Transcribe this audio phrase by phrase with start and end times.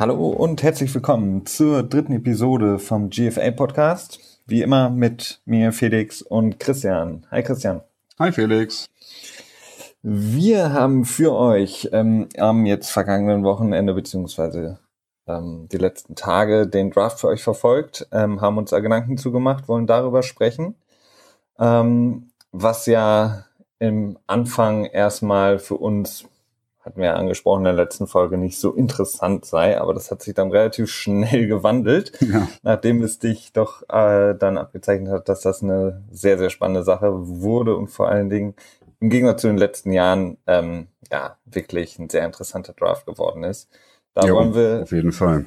[0.00, 4.18] Hallo und herzlich willkommen zur dritten Episode vom GFA Podcast.
[4.46, 7.26] Wie immer mit mir, Felix und Christian.
[7.30, 7.82] Hi Christian.
[8.18, 8.88] Hi Felix.
[10.00, 14.78] Wir haben für euch ähm, am jetzt vergangenen Wochenende beziehungsweise
[15.26, 19.68] ähm, die letzten Tage den Draft für euch verfolgt, ähm, haben uns da Gedanken zugemacht,
[19.68, 20.76] wollen darüber sprechen,
[21.58, 23.44] ähm, was ja
[23.78, 26.24] im Anfang erstmal für uns
[26.80, 30.22] hatten wir ja angesprochen in der letzten Folge, nicht so interessant sei, aber das hat
[30.22, 32.48] sich dann relativ schnell gewandelt, ja.
[32.62, 37.10] nachdem es dich doch äh, dann abgezeichnet hat, dass das eine sehr, sehr spannende Sache
[37.12, 38.54] wurde und vor allen Dingen
[39.00, 43.68] im Gegensatz zu den letzten Jahren ähm, ja wirklich ein sehr interessanter Draft geworden ist.
[44.14, 45.46] Da jo, wollen wir auf jeden Fall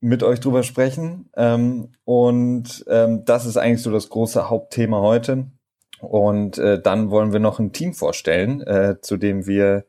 [0.00, 5.46] mit euch drüber sprechen ähm, und ähm, das ist eigentlich so das große Hauptthema heute.
[6.00, 9.84] Und äh, dann wollen wir noch ein Team vorstellen, äh, zu dem wir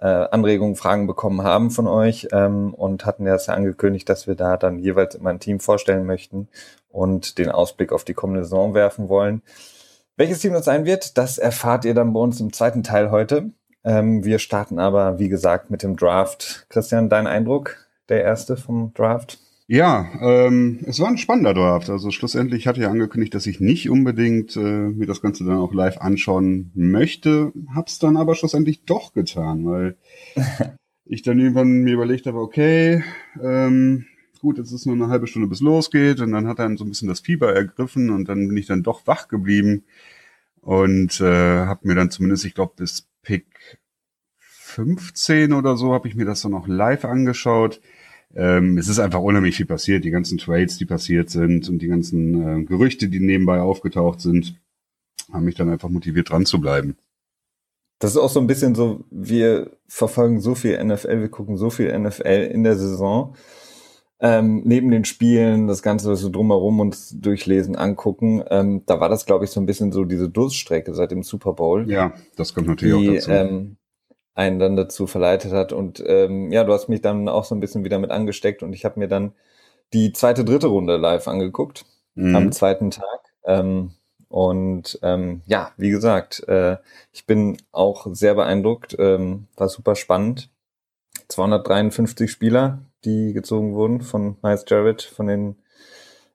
[0.00, 4.56] äh, Anregungen, Fragen bekommen haben von euch ähm, und hatten ja angekündigt, dass wir da
[4.56, 6.48] dann jeweils immer ein Team vorstellen möchten
[6.88, 9.42] und den Ausblick auf die kommende Saison werfen wollen.
[10.16, 13.50] Welches Team das sein wird, das erfahrt ihr dann bei uns im zweiten Teil heute.
[13.84, 16.66] Ähm, wir starten aber, wie gesagt, mit dem Draft.
[16.68, 17.76] Christian, dein Eindruck,
[18.08, 19.38] der erste vom Draft?
[19.70, 21.90] Ja, ähm, es war ein spannender Draft.
[21.90, 25.74] Also schlussendlich hatte ich angekündigt, dass ich nicht unbedingt äh, mir das Ganze dann auch
[25.74, 29.98] live anschauen möchte, hab's dann aber schlussendlich doch getan, weil
[31.04, 33.04] ich dann irgendwann mir überlegt habe, okay,
[33.42, 34.06] ähm,
[34.40, 36.88] gut, jetzt ist nur eine halbe Stunde bis losgeht und dann hat dann so ein
[36.88, 39.84] bisschen das Fieber ergriffen und dann bin ich dann doch wach geblieben
[40.62, 43.44] und äh, habe mir dann zumindest, ich glaube, bis Pick
[44.38, 47.82] 15 oder so habe ich mir das dann auch live angeschaut
[48.34, 50.04] ähm, es ist einfach unheimlich viel passiert.
[50.04, 54.60] Die ganzen Trades, die passiert sind und die ganzen äh, Gerüchte, die nebenbei aufgetaucht sind,
[55.32, 56.96] haben mich dann einfach motiviert, dran zu bleiben.
[57.98, 61.68] Das ist auch so ein bisschen so, wir verfolgen so viel NFL, wir gucken so
[61.68, 63.34] viel NFL in der Saison.
[64.20, 69.26] Ähm, neben den Spielen, das Ganze so drumherum uns durchlesen, angucken, ähm, da war das,
[69.26, 71.88] glaube ich, so ein bisschen so diese Durststrecke seit dem Super Bowl.
[71.88, 73.30] Ja, das kommt natürlich die, auch dazu.
[73.30, 73.76] Ähm,
[74.38, 75.72] einen dann dazu verleitet hat.
[75.72, 78.72] Und ähm, ja, du hast mich dann auch so ein bisschen wieder mit angesteckt und
[78.72, 79.32] ich habe mir dann
[79.92, 81.84] die zweite, dritte Runde live angeguckt
[82.14, 82.36] mhm.
[82.36, 83.20] am zweiten Tag.
[83.44, 83.90] Ähm,
[84.28, 86.76] und ähm, ja, wie gesagt, äh,
[87.12, 90.50] ich bin auch sehr beeindruckt, ähm, war super spannend.
[91.28, 95.56] 253 Spieler, die gezogen wurden von Miles Jarrett, von den,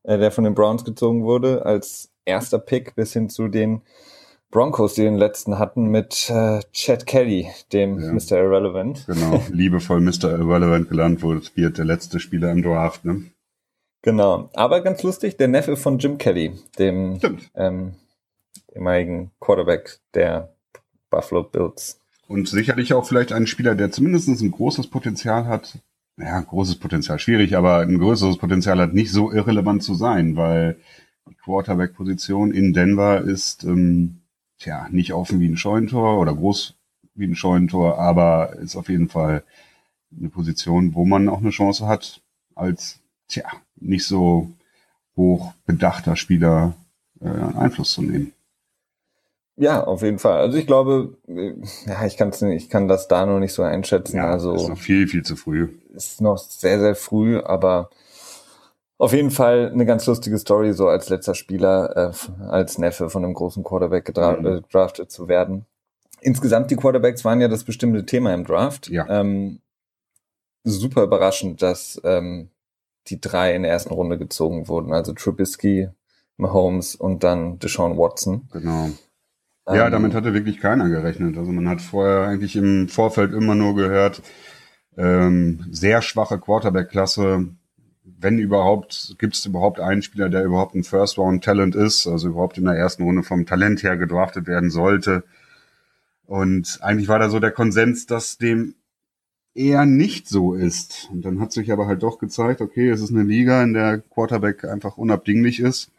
[0.03, 3.81] äh, der von den Browns gezogen wurde, als erster Pick bis hin zu den
[4.53, 8.13] Broncos, die den letzten hatten, mit äh, Chad Kelly, dem ja.
[8.13, 8.37] Mr.
[8.37, 9.03] Irrelevant.
[9.07, 10.37] Genau, liebevoll Mr.
[10.37, 13.23] Irrelevant gelernt wurde, wird der letzte Spieler im Draft, ne?
[14.03, 17.19] Genau, aber ganz lustig, der Neffe von Jim Kelly, dem
[17.55, 17.95] ähm,
[18.75, 20.53] ehemaligen Quarterback der
[21.09, 21.99] Buffalo Bills.
[22.27, 25.79] Und sicherlich auch vielleicht ein Spieler, der zumindest ein großes Potenzial hat,
[26.17, 30.77] ja, großes Potenzial, schwierig, aber ein größeres Potenzial hat, nicht so irrelevant zu sein, weil
[31.27, 34.19] die Quarterback-Position in Denver ist ähm,
[34.63, 36.75] tja, nicht offen wie ein Scheunentor oder groß
[37.15, 39.43] wie ein Scheunentor, aber ist auf jeden Fall
[40.17, 42.21] eine Position, wo man auch eine Chance hat,
[42.55, 44.51] als tja, nicht so
[45.15, 46.75] hoch bedachter Spieler
[47.19, 48.33] äh, Einfluss zu nehmen.
[49.55, 50.39] Ja, auf jeden Fall.
[50.39, 51.17] Also ich glaube,
[51.85, 54.17] ja, ich, kann's nicht, ich kann das da noch nicht so einschätzen.
[54.17, 55.69] Ja, also ist noch viel, viel zu früh.
[55.93, 57.91] Ist noch sehr, sehr früh, aber
[58.97, 63.23] auf jeden Fall eine ganz lustige Story, so als letzter Spieler, äh, als Neffe von
[63.23, 64.45] einem großen Quarterback gedra mhm.
[64.45, 65.65] Äh, gedraftet zu werden.
[66.21, 68.87] Insgesamt die Quarterbacks waren ja das bestimmte Thema im Draft.
[68.89, 69.05] Ja.
[69.09, 69.59] Ähm,
[70.63, 72.49] super überraschend, dass ähm,
[73.07, 74.93] die drei in der ersten Runde gezogen wurden.
[74.93, 75.89] Also Trubisky,
[76.37, 78.47] Mahomes und dann Deshaun Watson.
[78.53, 78.89] Genau.
[79.67, 81.37] Ja, ähm, damit hatte wirklich keiner gerechnet.
[81.37, 84.21] Also man hat vorher eigentlich im Vorfeld immer nur gehört,
[84.97, 87.47] ähm, sehr schwache Quarterback-Klasse,
[88.03, 92.65] wenn überhaupt, gibt es überhaupt einen Spieler, der überhaupt ein First-Round-Talent ist, also überhaupt in
[92.65, 95.23] der ersten Runde vom Talent her gedraftet werden sollte.
[96.25, 98.75] Und eigentlich war da so der Konsens, dass dem
[99.55, 101.09] eher nicht so ist.
[101.11, 103.99] Und dann hat sich aber halt doch gezeigt, okay, es ist eine Liga, in der
[103.99, 105.91] Quarterback einfach unabdinglich ist,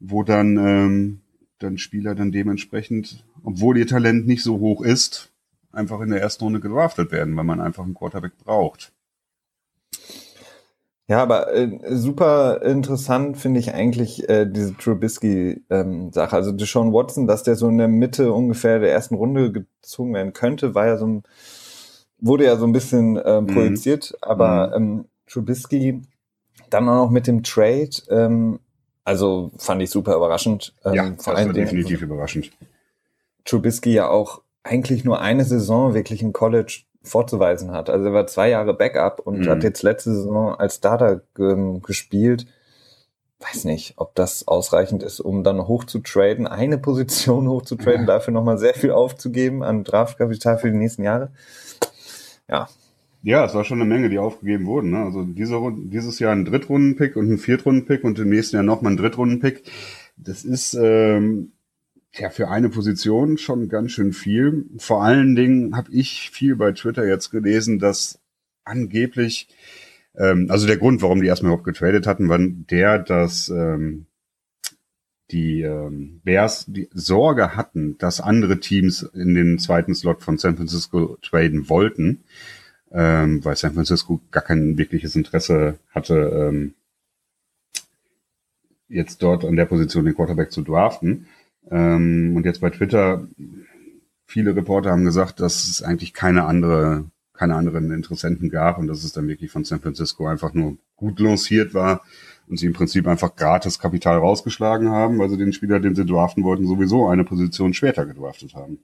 [0.00, 1.20] wo dann, ähm,
[1.58, 5.30] dann Spieler dann dementsprechend, obwohl ihr Talent nicht so hoch ist,
[5.70, 8.92] einfach in der ersten Runde gedraftet werden, weil man einfach einen Quarterback braucht.
[11.08, 15.62] Ja, aber äh, super interessant finde ich eigentlich äh, diese Trubisky-Sache.
[15.70, 20.12] Ähm, also Deshaun Watson, dass der so in der Mitte ungefähr der ersten Runde gezogen
[20.12, 21.22] werden könnte, war ja so ein,
[22.18, 24.12] wurde ja so ein bisschen äh, projiziert.
[24.12, 24.16] Mhm.
[24.20, 26.02] Aber ähm, Trubisky
[26.68, 28.60] dann auch noch mit dem Trade, ähm,
[29.02, 30.74] also fand ich super überraschend.
[30.84, 32.50] Ähm, ja, vor allem definitiv überraschend.
[33.46, 37.90] Trubisky ja auch eigentlich nur eine Saison wirklich im College vorzuweisen hat.
[37.90, 39.48] Also er war zwei Jahre Backup und mhm.
[39.48, 42.46] hat jetzt letzte Saison als Starter gespielt.
[43.40, 47.76] Weiß nicht, ob das ausreichend ist, um dann hoch zu traden, eine Position hoch zu
[47.76, 48.06] traden, ja.
[48.06, 51.30] dafür nochmal sehr viel aufzugeben an Draftkapital für die nächsten Jahre.
[52.48, 52.68] Ja.
[53.22, 54.90] Ja, es war schon eine Menge, die aufgegeben wurden.
[54.90, 55.04] Ne?
[55.04, 58.96] Also diese, dieses Jahr ein Drittrunden-Pick und ein Viertrunden-Pick und im nächsten Jahr nochmal ein
[58.96, 59.64] Drittrunden-Pick.
[60.16, 61.52] Das ist ähm,
[62.14, 64.66] ja, für eine Position schon ganz schön viel.
[64.78, 68.20] Vor allen Dingen habe ich viel bei Twitter jetzt gelesen, dass
[68.64, 69.48] angeblich,
[70.16, 74.06] ähm, also der Grund, warum die erstmal überhaupt getradet hatten, war der, dass ähm,
[75.30, 80.56] die ähm, Bears die Sorge hatten, dass andere Teams in den zweiten Slot von San
[80.56, 82.24] Francisco traden wollten,
[82.90, 86.74] ähm, weil San Francisco gar kein wirkliches Interesse hatte, ähm,
[88.88, 91.26] jetzt dort an der Position den Quarterback zu draften.
[91.70, 93.26] Ähm, und jetzt bei Twitter,
[94.26, 99.04] viele Reporter haben gesagt, dass es eigentlich keine andere, keine anderen Interessenten gab und dass
[99.04, 102.02] es dann wirklich von San Francisco einfach nur gut lanciert war
[102.48, 106.06] und sie im Prinzip einfach gratis Kapital rausgeschlagen haben, weil sie den Spieler, den sie
[106.06, 108.78] draften wollten, sowieso eine Position später gedraftet haben.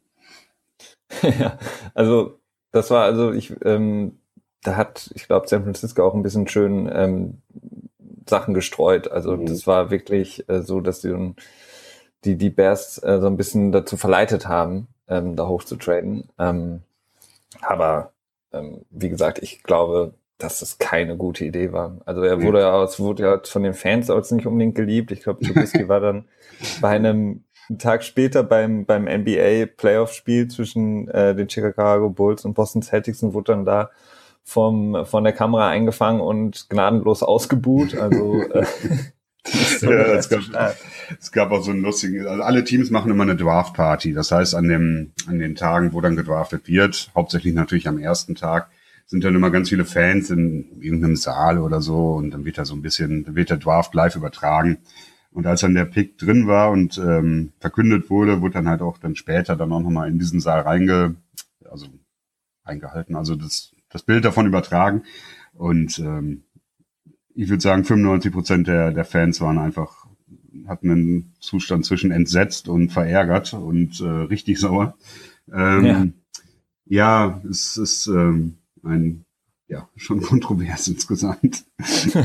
[1.22, 1.58] ja,
[1.94, 2.38] also
[2.72, 4.18] das war also ich, ähm,
[4.62, 7.42] da hat, ich glaube, San Francisco auch ein bisschen schön ähm,
[8.28, 9.10] Sachen gestreut.
[9.10, 9.46] Also mhm.
[9.46, 11.34] das war wirklich äh, so, dass sie
[12.24, 16.28] die, die Bears äh, so ein bisschen dazu verleitet haben, ähm, da hoch zu traden.
[16.38, 16.82] Ähm,
[17.62, 18.12] aber
[18.52, 21.98] ähm, wie gesagt, ich glaube, dass das keine gute Idee war.
[22.04, 25.12] Also er wurde ja, es wurde ja von den Fans als nicht unbedingt geliebt.
[25.12, 26.24] Ich glaube, Trubisky war dann
[26.80, 27.44] bei einem
[27.78, 33.32] Tag später beim, beim NBA Playoff-Spiel zwischen äh, den Chicago Bulls und Boston Celtics und
[33.32, 33.90] wurde dann da
[34.42, 37.96] vom, von der Kamera eingefangen und gnadenlos ausgebuht.
[37.96, 38.66] Also äh,
[39.82, 40.40] ja, es, gab,
[41.20, 44.12] es gab auch so ein lustigen, also alle Teams machen immer eine Draft-Party.
[44.12, 48.34] Das heißt, an dem, an den Tagen, wo dann gedraftet wird, hauptsächlich natürlich am ersten
[48.34, 48.70] Tag,
[49.06, 52.64] sind dann immer ganz viele Fans in irgendeinem Saal oder so und dann wird da
[52.64, 54.78] so ein bisschen, dann wird der Draft live übertragen.
[55.30, 58.98] Und als dann der Pick drin war und ähm, verkündet wurde, wurde dann halt auch
[58.98, 61.16] dann später dann auch nochmal in diesen Saal reinge,
[61.68, 61.88] also
[62.62, 65.02] eingehalten, also das, das Bild davon übertragen.
[65.52, 66.44] Und ähm,
[67.34, 70.06] ich würde sagen, 95 Prozent der, der Fans waren einfach,
[70.66, 74.96] hatten einen Zustand zwischen entsetzt und verärgert und äh, richtig sauer.
[75.52, 76.14] Ähm,
[76.86, 77.34] ja.
[77.34, 79.24] ja, es ist ähm, ein,
[79.68, 81.64] ja, schon kontrovers insgesamt.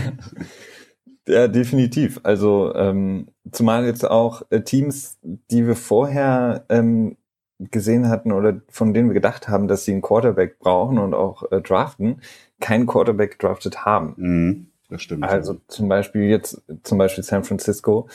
[1.28, 2.20] ja, definitiv.
[2.24, 7.18] Also ähm, zumal jetzt auch äh, Teams, die wir vorher ähm,
[7.60, 11.52] gesehen hatten oder von denen wir gedacht haben, dass sie einen Quarterback brauchen und auch
[11.52, 12.22] äh, draften,
[12.62, 14.14] keinen Quarterback gedraftet haben.
[14.18, 14.69] Mhm.
[14.90, 15.24] Das stimmt.
[15.24, 18.10] Also zum Beispiel jetzt, zum Beispiel San Francisco.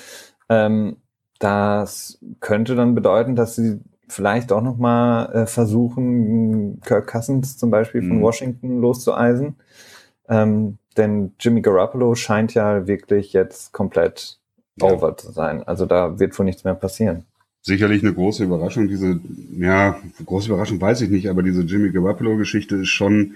[0.48, 0.96] Ähm,
[1.38, 8.02] das könnte dann bedeuten, dass sie vielleicht auch nochmal äh, versuchen, Kirk Cousins zum Beispiel
[8.02, 8.22] von mhm.
[8.22, 9.56] Washington loszueisen.
[10.28, 14.38] Ähm, denn Jimmy Garoppolo scheint ja wirklich jetzt komplett
[14.76, 14.90] ja.
[14.90, 15.62] over zu sein.
[15.64, 17.24] Also da wird wohl nichts mehr passieren.
[17.62, 18.88] Sicherlich eine große Überraschung.
[18.88, 19.20] Diese,
[19.58, 23.34] ja, große Überraschung weiß ich nicht, aber diese Jimmy Garoppolo-Geschichte ist schon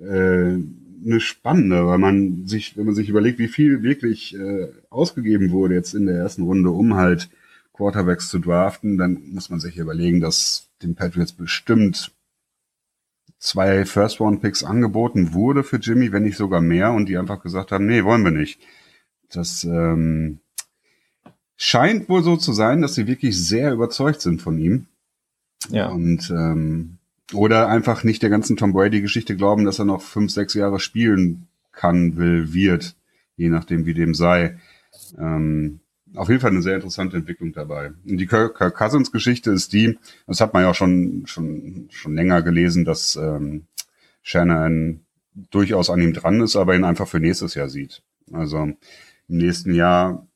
[0.00, 0.56] äh,
[1.04, 5.74] eine spannende, weil man sich, wenn man sich überlegt, wie viel wirklich äh, ausgegeben wurde
[5.74, 7.28] jetzt in der ersten Runde, um halt
[7.72, 12.12] Quarterbacks zu draften, dann muss man sich überlegen, dass den Patriots bestimmt
[13.38, 17.86] zwei First-Round-Picks angeboten wurde für Jimmy, wenn nicht sogar mehr, und die einfach gesagt haben,
[17.86, 18.58] nee, wollen wir nicht.
[19.30, 20.38] Das ähm,
[21.56, 24.86] scheint wohl so zu sein, dass sie wirklich sehr überzeugt sind von ihm.
[25.68, 25.88] Ja.
[25.88, 26.98] Und ähm,
[27.32, 31.48] oder einfach nicht der ganzen Tom Brady-Geschichte glauben, dass er noch fünf, sechs Jahre spielen
[31.72, 32.94] kann, will, wird,
[33.36, 34.58] je nachdem, wie dem sei.
[35.18, 35.80] Ähm,
[36.14, 37.92] auf jeden Fall eine sehr interessante Entwicklung dabei.
[38.06, 42.42] Und die Kirk Cousins-Geschichte ist die, das hat man ja auch schon, schon, schon länger
[42.42, 43.66] gelesen, dass ähm,
[44.22, 45.00] Shannon
[45.50, 48.02] durchaus an ihm dran ist, aber ihn einfach für nächstes Jahr sieht.
[48.32, 48.76] Also im
[49.28, 50.26] nächsten Jahr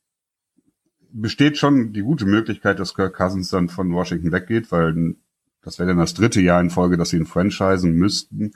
[1.13, 5.15] besteht schon die gute Möglichkeit, dass Kirk Cousins dann von Washington weggeht, weil
[5.63, 8.53] das wäre dann das dritte Jahr in Folge, dass sie ihn franchisen müssten.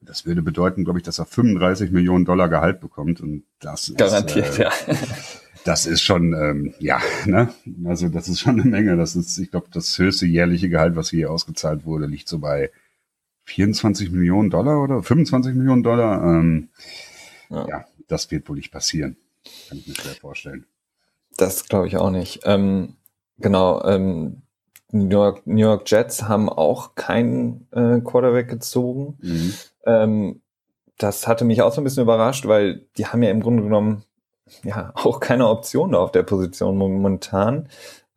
[0.00, 3.20] Das würde bedeuten, glaube ich, dass er 35 Millionen Dollar Gehalt bekommt.
[3.20, 4.72] Und das Garantiert, ist, äh, ja.
[5.64, 7.48] Das ist schon, ähm, ja, ne?
[7.86, 8.96] Also das ist schon eine Menge.
[8.96, 12.70] Das ist, ich glaube, das höchste jährliche Gehalt, was hier ausgezahlt wurde, liegt so bei
[13.44, 16.22] 24 Millionen Dollar oder 25 Millionen Dollar.
[16.22, 16.68] Ähm,
[17.48, 17.66] ja.
[17.68, 19.16] ja, das wird wohl nicht passieren.
[19.68, 20.66] Kann ich mir schwer vorstellen.
[21.36, 22.40] Das glaube ich auch nicht.
[22.44, 22.96] Ähm,
[23.38, 24.42] genau, ähm,
[24.94, 29.18] New York, New York Jets haben auch keinen äh, Quarterback gezogen.
[29.20, 29.54] Mhm.
[29.84, 30.40] Ähm,
[30.98, 34.04] das hatte mich auch so ein bisschen überrascht, weil die haben ja im Grunde genommen
[34.62, 37.68] ja auch keine Option auf der Position momentan.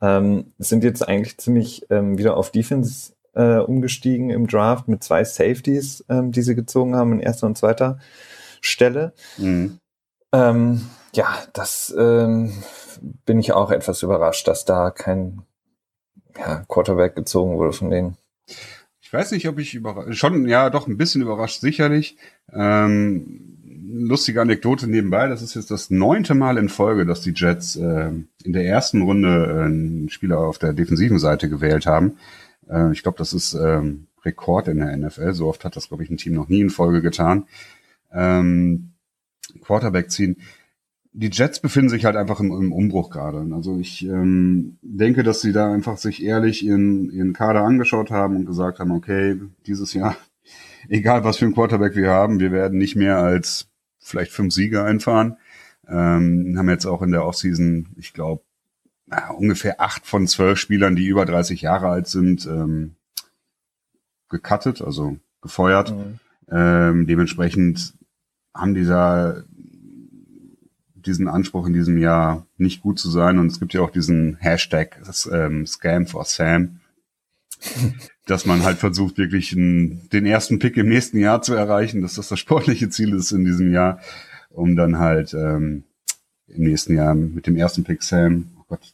[0.01, 5.23] Ähm, sind jetzt eigentlich ziemlich ähm, wieder auf Defense äh, umgestiegen im Draft mit zwei
[5.23, 7.97] Safeties, ähm, die sie gezogen haben in erster und zweiter
[8.61, 9.13] Stelle.
[9.37, 9.79] Mhm.
[10.31, 10.81] Ähm,
[11.13, 12.53] ja, das ähm,
[13.25, 15.41] bin ich auch etwas überrascht, dass da kein
[16.39, 18.17] ja, Quarterback gezogen wurde von denen.
[19.01, 22.17] Ich weiß nicht, ob ich überrascht, schon, ja, doch ein bisschen überrascht, sicherlich.
[22.51, 23.57] Ähm,
[23.89, 28.11] lustige Anekdote nebenbei, das ist jetzt das neunte Mal in Folge, dass die Jets äh,
[28.43, 32.17] in der ersten Runde äh, einen Spieler auf der defensiven Seite gewählt haben.
[32.69, 35.33] Äh, ich glaube, das ist ähm, Rekord in der NFL.
[35.33, 37.47] So oft hat das, glaube ich, ein Team noch nie in Folge getan.
[38.11, 38.91] Ähm,
[39.61, 40.37] Quarterback ziehen
[41.19, 43.43] die Jets befinden sich halt einfach im, im Umbruch gerade.
[43.51, 48.35] Also ich ähm, denke, dass sie da einfach sich ehrlich ihren, ihren Kader angeschaut haben
[48.35, 50.15] und gesagt haben, okay, dieses Jahr,
[50.89, 53.67] egal was für ein Quarterback wir haben, wir werden nicht mehr als
[53.99, 55.37] vielleicht fünf Siege einfahren.
[55.87, 58.43] Ähm, haben jetzt auch in der Offseason, ich glaube,
[59.35, 62.95] ungefähr acht von zwölf Spielern, die über 30 Jahre alt sind, ähm,
[64.29, 65.95] gecuttet, also gefeuert.
[65.95, 66.19] Mhm.
[66.51, 67.95] Ähm, dementsprechend
[68.53, 69.45] haben dieser
[71.07, 73.39] diesen Anspruch in diesem Jahr nicht gut zu sein.
[73.39, 76.79] Und es gibt ja auch diesen Hashtag ähm, Scam for Sam,
[78.25, 82.15] dass man halt versucht, wirklich einen, den ersten Pick im nächsten Jahr zu erreichen, dass
[82.15, 83.99] das das sportliche Ziel ist in diesem Jahr,
[84.49, 85.83] um dann halt ähm,
[86.47, 88.93] im nächsten Jahr mit dem ersten Pick Sam, oh Gott,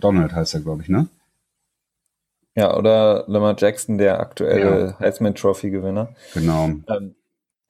[0.00, 1.08] Donald heißt er, glaube ich, ne?
[2.56, 4.98] Ja, oder Lamar Jackson, der aktuelle ja.
[4.98, 6.14] Heisman Trophy Gewinner.
[6.34, 6.64] Genau.
[6.88, 7.14] Ähm,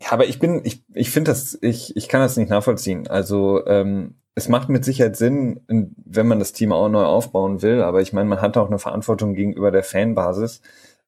[0.01, 3.07] ja, aber ich bin, ich, ich finde das, ich, ich kann das nicht nachvollziehen.
[3.09, 7.83] Also ähm, es macht mit Sicherheit Sinn, wenn man das Team auch neu aufbauen will,
[7.83, 10.63] aber ich meine, man hat auch eine Verantwortung gegenüber der Fanbasis.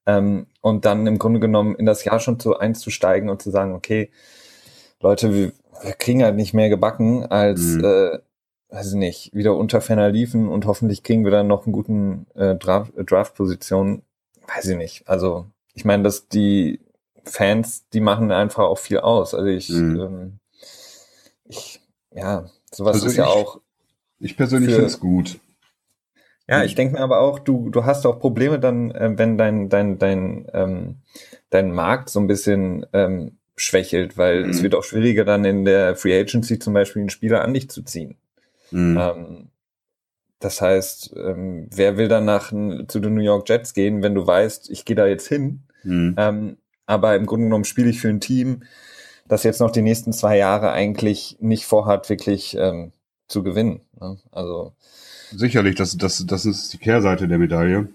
[0.05, 3.73] Ähm, und dann im Grunde genommen in das Jahr schon zu einzusteigen und zu sagen,
[3.73, 4.11] okay,
[4.99, 7.85] Leute, wir, wir kriegen halt nicht mehr gebacken als, mhm.
[7.85, 8.19] äh,
[8.69, 12.27] weiß ich nicht, wieder unter Ferner liefen und hoffentlich kriegen wir dann noch einen guten
[12.35, 14.03] äh, Draft-Position.
[14.53, 15.07] Weiß ich nicht.
[15.07, 16.81] Also ich meine, dass die
[17.23, 19.33] Fans, die machen einfach auch viel aus.
[19.33, 19.99] Also ich, mhm.
[19.99, 20.39] ähm,
[21.45, 23.61] ich ja, sowas also ist ja auch.
[24.19, 25.39] Ich persönlich finde es gut.
[26.47, 29.69] Ja, ich denke mir aber auch, du, du hast auch Probleme dann, äh, wenn dein,
[29.69, 30.97] dein, dein, ähm,
[31.49, 34.49] dein Markt so ein bisschen ähm, schwächelt, weil mhm.
[34.49, 37.69] es wird auch schwieriger dann in der Free Agency zum Beispiel einen Spieler an dich
[37.69, 38.17] zu ziehen.
[38.71, 38.97] Mhm.
[38.99, 39.47] Ähm,
[40.39, 44.27] das heißt, ähm, wer will dann nach zu den New York Jets gehen, wenn du
[44.27, 45.63] weißt, ich gehe da jetzt hin?
[45.83, 46.15] Mhm.
[46.17, 48.63] Ähm, aber im Grunde genommen spiele ich für ein Team,
[49.27, 52.91] das jetzt noch die nächsten zwei Jahre eigentlich nicht vorhat, wirklich ähm,
[53.27, 53.81] zu gewinnen.
[53.99, 54.17] Ne?
[54.31, 54.73] Also
[55.31, 57.89] sicherlich, das, das, das ist die Kehrseite der Medaille.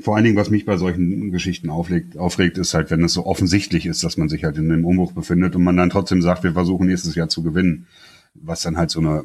[0.00, 3.24] Vor allen Dingen, was mich bei solchen Geschichten aufregt, aufregt, ist halt, wenn es so
[3.24, 6.42] offensichtlich ist, dass man sich halt in einem Umbruch befindet und man dann trotzdem sagt,
[6.42, 7.86] wir versuchen nächstes Jahr zu gewinnen,
[8.34, 9.24] was dann halt so eine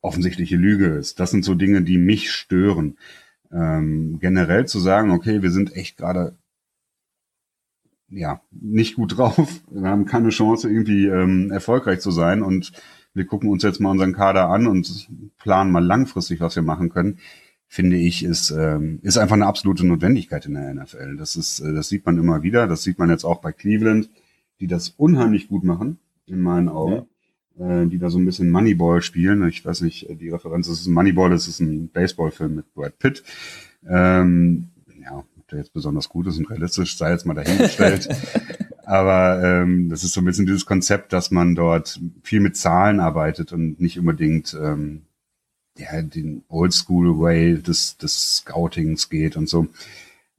[0.00, 1.20] offensichtliche Lüge ist.
[1.20, 2.98] Das sind so Dinge, die mich stören.
[3.52, 6.36] Ähm, generell zu sagen, okay, wir sind echt gerade
[8.14, 9.62] ja, nicht gut drauf.
[9.70, 12.72] Wir haben keine Chance, irgendwie ähm, erfolgreich zu sein und
[13.12, 16.88] wir gucken uns jetzt mal unseren Kader an und planen mal langfristig, was wir machen
[16.90, 17.18] können,
[17.66, 21.16] finde ich, ist, ähm, ist einfach eine absolute Notwendigkeit in der NFL.
[21.16, 22.66] Das ist, äh, das sieht man immer wieder.
[22.66, 24.10] Das sieht man jetzt auch bei Cleveland,
[24.60, 26.94] die das unheimlich gut machen, in meinen Augen.
[26.94, 27.06] Ja.
[27.56, 29.46] Äh, die da so ein bisschen Moneyball spielen.
[29.46, 33.22] Ich weiß nicht, die Referenz ist Moneyball, das ist ein Baseballfilm mit Brad Pitt.
[33.88, 34.70] Ähm,
[35.50, 38.08] der jetzt besonders gut ist und realistisch, sei jetzt mal dahingestellt.
[38.84, 43.00] Aber ähm, das ist so ein bisschen dieses Konzept, dass man dort viel mit Zahlen
[43.00, 45.02] arbeitet und nicht unbedingt ähm,
[45.78, 49.68] ja, den Oldschool-Way des, des Scoutings geht und so.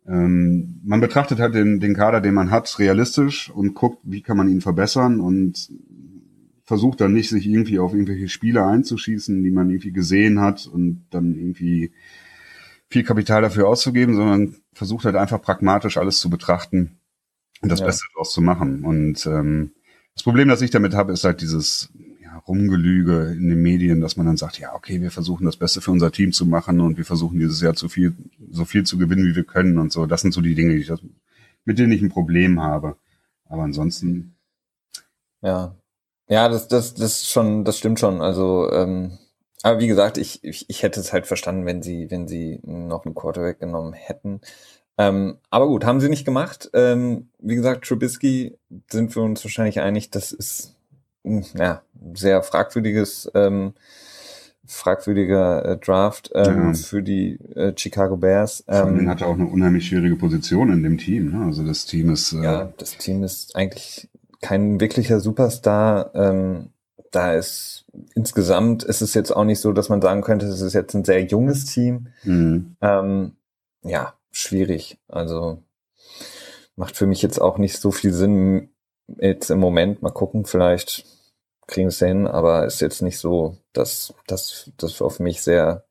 [0.07, 4.37] Ähm, man betrachtet halt den, den Kader, den man hat, realistisch und guckt, wie kann
[4.37, 5.71] man ihn verbessern und
[6.63, 11.05] versucht dann nicht, sich irgendwie auf irgendwelche Spiele einzuschießen, die man irgendwie gesehen hat und
[11.09, 11.91] dann irgendwie
[12.95, 16.97] viel Kapital dafür auszugeben, sondern versucht halt einfach pragmatisch alles zu betrachten
[17.61, 17.87] und das ja.
[17.87, 18.85] Beste daraus zu machen.
[18.85, 19.73] Und ähm,
[20.13, 21.89] das Problem, das ich damit habe, ist halt dieses
[22.21, 25.81] ja, Rumgelüge in den Medien, dass man dann sagt, ja, okay, wir versuchen das Beste
[25.81, 28.15] für unser Team zu machen und wir versuchen dieses Jahr zu viel,
[28.49, 30.05] so viel zu gewinnen, wie wir können und so.
[30.05, 30.91] Das sind so die Dinge, die ich,
[31.65, 32.95] mit denen ich ein Problem habe.
[33.49, 34.37] Aber ansonsten.
[35.41, 35.75] Ja.
[36.29, 38.21] Ja, das, das, das schon, das stimmt schon.
[38.21, 39.17] Also, ähm,
[39.65, 43.03] aber wie gesagt, ich, ich, ich hätte es halt verstanden, wenn sie, wenn sie noch
[43.03, 44.39] einen Quarterback genommen hätten.
[44.95, 46.69] Ähm, aber gut, haben sie nicht gemacht.
[46.73, 48.59] Ähm, wie gesagt, Trubisky
[48.91, 50.75] sind wir uns wahrscheinlich einig, das ist
[51.23, 51.81] ja,
[52.13, 53.73] sehr fragwürdiges, ähm,
[54.67, 56.73] fragwürdiger äh, Draft ähm, ja.
[56.75, 58.63] für die äh, Chicago Bears.
[58.67, 61.31] Ähm, hat er auch eine unheimlich schwierige Position in dem Team.
[61.31, 61.43] Ne?
[61.43, 64.09] Also das Team ist äh, ja, das Team ist eigentlich
[64.41, 66.11] kein wirklicher Superstar.
[66.13, 66.69] Ähm,
[67.15, 70.73] da ist insgesamt ist es jetzt auch nicht so, dass man sagen könnte, es ist
[70.73, 72.07] jetzt ein sehr junges Team.
[72.23, 72.75] Mhm.
[72.81, 73.35] Ähm,
[73.83, 74.97] ja, schwierig.
[75.07, 75.59] Also
[76.75, 78.69] macht für mich jetzt auch nicht so viel Sinn
[79.19, 80.01] jetzt im Moment.
[80.01, 81.05] Mal gucken, vielleicht
[81.67, 85.85] kriegen es hin, aber ist jetzt nicht so, dass das das auf mich sehr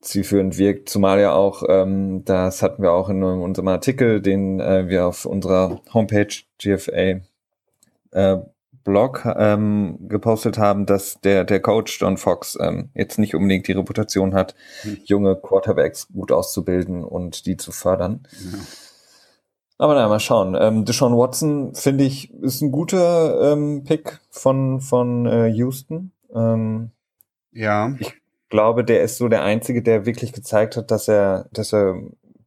[0.00, 4.88] zielführend wirkt, zumal ja auch, ähm, das hatten wir auch in unserem Artikel, den äh,
[4.88, 7.20] wir auf unserer Homepage GFA
[8.12, 8.38] äh,
[8.84, 13.72] Blog ähm, gepostet haben, dass der, der Coach John Fox ähm, jetzt nicht unbedingt die
[13.72, 14.98] Reputation hat, hm.
[15.04, 18.26] junge Quarterbacks gut auszubilden und die zu fördern.
[18.52, 18.58] Ja.
[19.78, 20.56] Aber naja, mal schauen.
[20.60, 26.12] Ähm, Deshaun Watson, finde ich, ist ein guter ähm, Pick von, von äh, Houston.
[26.34, 26.90] Ähm,
[27.52, 27.94] ja.
[27.98, 28.12] Ich
[28.50, 31.94] glaube, der ist so der Einzige, der wirklich gezeigt hat, dass er, dass er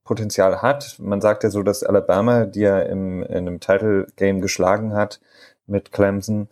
[0.03, 0.97] Potenzial hat.
[0.99, 5.19] Man sagt ja so, dass Alabama, die er im, in einem Title Game geschlagen hat
[5.73, 6.47] mit Clemson,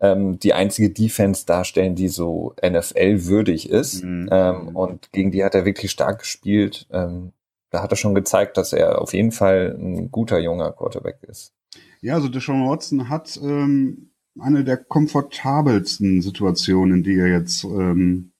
[0.00, 4.02] ähm, die einzige Defense darstellen, die so NFL-würdig ist.
[4.02, 4.28] Mhm.
[4.32, 6.88] Ähm, und gegen die hat er wirklich stark gespielt.
[6.90, 7.32] Ähm,
[7.70, 11.54] da hat er schon gezeigt, dass er auf jeden Fall ein guter junger Quarterback ist.
[12.00, 18.32] Ja, also Deshaun Watson hat ähm, eine der komfortabelsten Situationen, in die er jetzt ähm,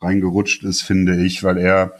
[0.00, 1.94] reingerutscht ist, finde ich, weil er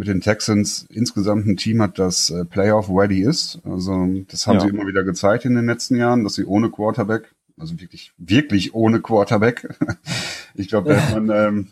[0.00, 3.60] mit den Texans insgesamt ein Team hat, das äh, Playoff-ready ist.
[3.64, 4.60] Also das haben ja.
[4.62, 8.74] sie immer wieder gezeigt in den letzten Jahren, dass sie ohne Quarterback, also wirklich, wirklich
[8.74, 9.68] ohne Quarterback,
[10.54, 11.68] ich glaube, da hätte man ähm,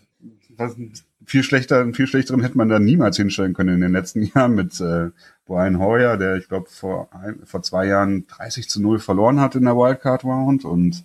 [0.58, 0.76] was,
[1.24, 4.78] viel schlechter, viel schlechteren hätte man da niemals hinstellen können in den letzten Jahren mit
[4.78, 5.08] äh,
[5.46, 9.54] Brian Hoyer, der ich glaube vor ein, vor zwei Jahren 30 zu 0 verloren hat
[9.54, 11.02] in der Wildcard Round und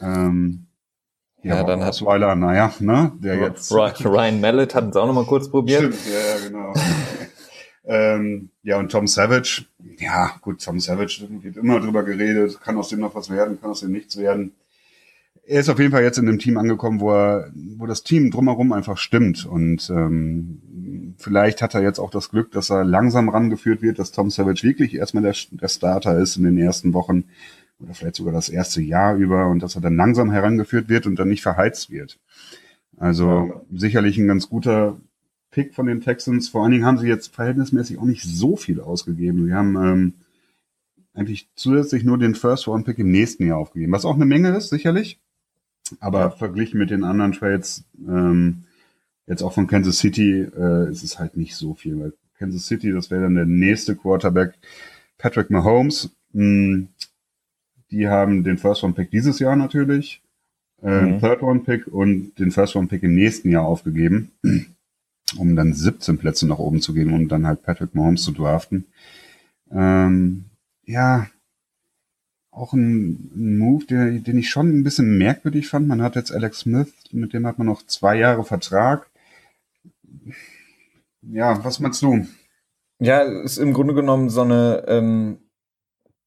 [0.00, 0.66] ähm,
[1.42, 5.14] ja, ja dann hat Osweiler, naja, ne, der jetzt Ryan Mallet hat es auch noch
[5.14, 5.94] mal kurz probiert.
[5.94, 6.74] Stimmt, ja, genau.
[7.84, 9.64] ähm, ja und Tom Savage,
[9.98, 13.70] ja gut, Tom Savage wird immer drüber geredet, kann aus dem noch was werden, kann
[13.70, 14.52] aus dem nichts werden
[15.50, 18.30] er ist auf jeden Fall jetzt in einem Team angekommen, wo er, wo das Team
[18.30, 19.44] drumherum einfach stimmt.
[19.44, 24.12] Und ähm, vielleicht hat er jetzt auch das Glück, dass er langsam rangeführt wird, dass
[24.12, 27.24] Tom Savage wirklich erstmal der, der Starter ist in den ersten Wochen
[27.80, 31.16] oder vielleicht sogar das erste Jahr über und dass er dann langsam herangeführt wird und
[31.16, 32.18] dann nicht verheizt wird.
[32.96, 33.60] Also ja.
[33.72, 34.98] sicherlich ein ganz guter
[35.50, 36.48] Pick von den Texans.
[36.48, 39.46] Vor allen Dingen haben sie jetzt verhältnismäßig auch nicht so viel ausgegeben.
[39.46, 40.14] Wir haben ähm,
[41.14, 44.56] eigentlich zusätzlich nur den First Round Pick im nächsten Jahr aufgegeben, was auch eine Menge
[44.56, 45.18] ist, sicherlich.
[45.98, 46.30] Aber ja.
[46.30, 48.64] verglichen mit den anderen Trades, ähm,
[49.26, 52.92] jetzt auch von Kansas City, äh, ist es halt nicht so viel, weil Kansas City,
[52.92, 54.54] das wäre dann der nächste Quarterback,
[55.18, 56.10] Patrick Mahomes.
[56.32, 56.88] Mh, hm,
[57.90, 60.22] die haben den First Round Pick dieses Jahr natürlich,
[60.82, 61.20] äh, mhm.
[61.20, 64.32] Third Round Pick und den First Round Pick im nächsten Jahr aufgegeben,
[65.38, 68.86] um dann 17 Plätze nach oben zu gehen, um dann halt Patrick Mahomes zu draften.
[69.70, 70.46] Ähm,
[70.84, 71.26] ja,
[72.50, 75.86] auch ein, ein Move, der, den ich schon ein bisschen merkwürdig fand.
[75.86, 79.08] Man hat jetzt Alex Smith, mit dem hat man noch zwei Jahre Vertrag.
[81.22, 82.26] Ja, was meinst du?
[82.98, 85.38] Ja, ist im Grunde genommen so eine ähm,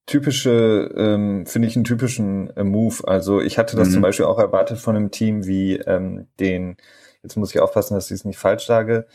[0.06, 3.08] typische, ähm, finde ich einen typischen äh, Move.
[3.08, 3.94] Also ich hatte das mhm.
[3.94, 6.78] zum Beispiel auch erwartet von einem Team wie ähm, den,
[7.22, 9.08] jetzt muss ich aufpassen, dass ich es nicht falsch sage,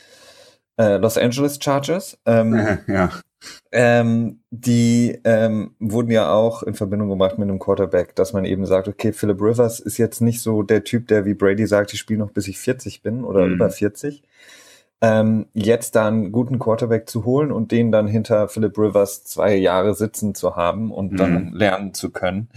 [0.79, 2.19] äh, Los Angeles Chargers.
[2.25, 3.11] Ähm, ja.
[3.71, 8.67] Ähm, die ähm, wurden ja auch in Verbindung gebracht mit einem Quarterback, dass man eben
[8.67, 12.01] sagt, okay, Philip Rivers ist jetzt nicht so der Typ, der wie Brady sagt, ich
[12.01, 13.55] spiele noch bis ich 40 bin oder mhm.
[13.55, 14.23] über 40.
[15.01, 19.55] Ähm, jetzt da einen guten Quarterback zu holen und den dann hinter Philip Rivers zwei
[19.55, 21.17] Jahre sitzen zu haben und mhm.
[21.17, 22.49] dann lernen zu können.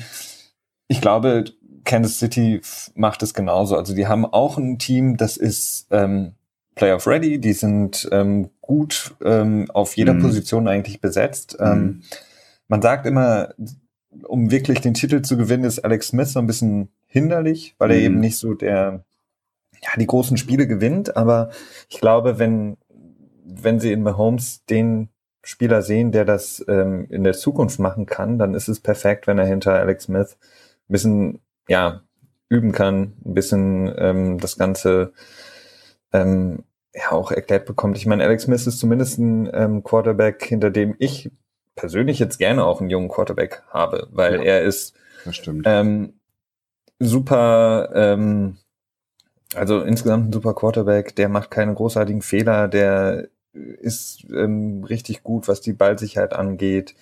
[0.87, 1.45] Ich glaube,
[1.83, 2.61] Kansas City
[2.95, 3.75] macht es genauso.
[3.75, 6.33] Also die haben auch ein Team, das ist ähm,
[6.75, 10.21] Playoff ready, die sind ähm, gut ähm, auf jeder mhm.
[10.21, 11.57] Position eigentlich besetzt.
[11.59, 11.65] Mhm.
[11.65, 12.01] Ähm,
[12.67, 13.53] man sagt immer,
[14.27, 17.97] um wirklich den Titel zu gewinnen, ist Alex Smith so ein bisschen hinderlich, weil er
[17.97, 18.03] mhm.
[18.03, 19.03] eben nicht so der,
[19.83, 21.17] ja, die großen Spiele gewinnt.
[21.17, 21.49] Aber
[21.89, 22.77] ich glaube, wenn,
[23.43, 25.09] wenn sie in Mahomes den
[25.43, 29.39] Spieler sehen, der das ähm, in der Zukunft machen kann, dann ist es perfekt, wenn
[29.39, 30.37] er hinter Alex Smith
[30.87, 32.01] ein bisschen, ja,
[32.49, 35.13] üben kann, ein bisschen ähm, das Ganze
[36.11, 37.97] ähm, ja auch erklärt bekommt.
[37.97, 41.31] Ich meine, Alex Smith ist zumindest ein ähm, Quarterback, hinter dem ich
[41.75, 44.95] persönlich jetzt gerne auch einen jungen Quarterback habe, weil ja, er ist
[45.63, 46.19] ähm,
[46.99, 48.57] super, ähm,
[49.55, 55.47] also insgesamt ein super Quarterback, der macht keine großartigen Fehler, der ist ähm, richtig gut,
[55.47, 56.95] was die Ballsicherheit angeht,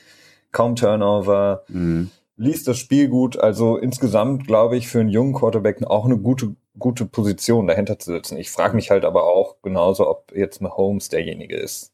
[0.52, 1.64] kaum Turnover.
[1.68, 2.10] Mhm
[2.40, 3.38] liest das Spiel gut.
[3.38, 8.12] Also insgesamt glaube ich für einen jungen Quarterback auch eine gute, gute Position dahinter zu
[8.12, 8.38] sitzen.
[8.38, 11.92] Ich frage mich halt aber auch genauso, ob jetzt Mahomes derjenige ist.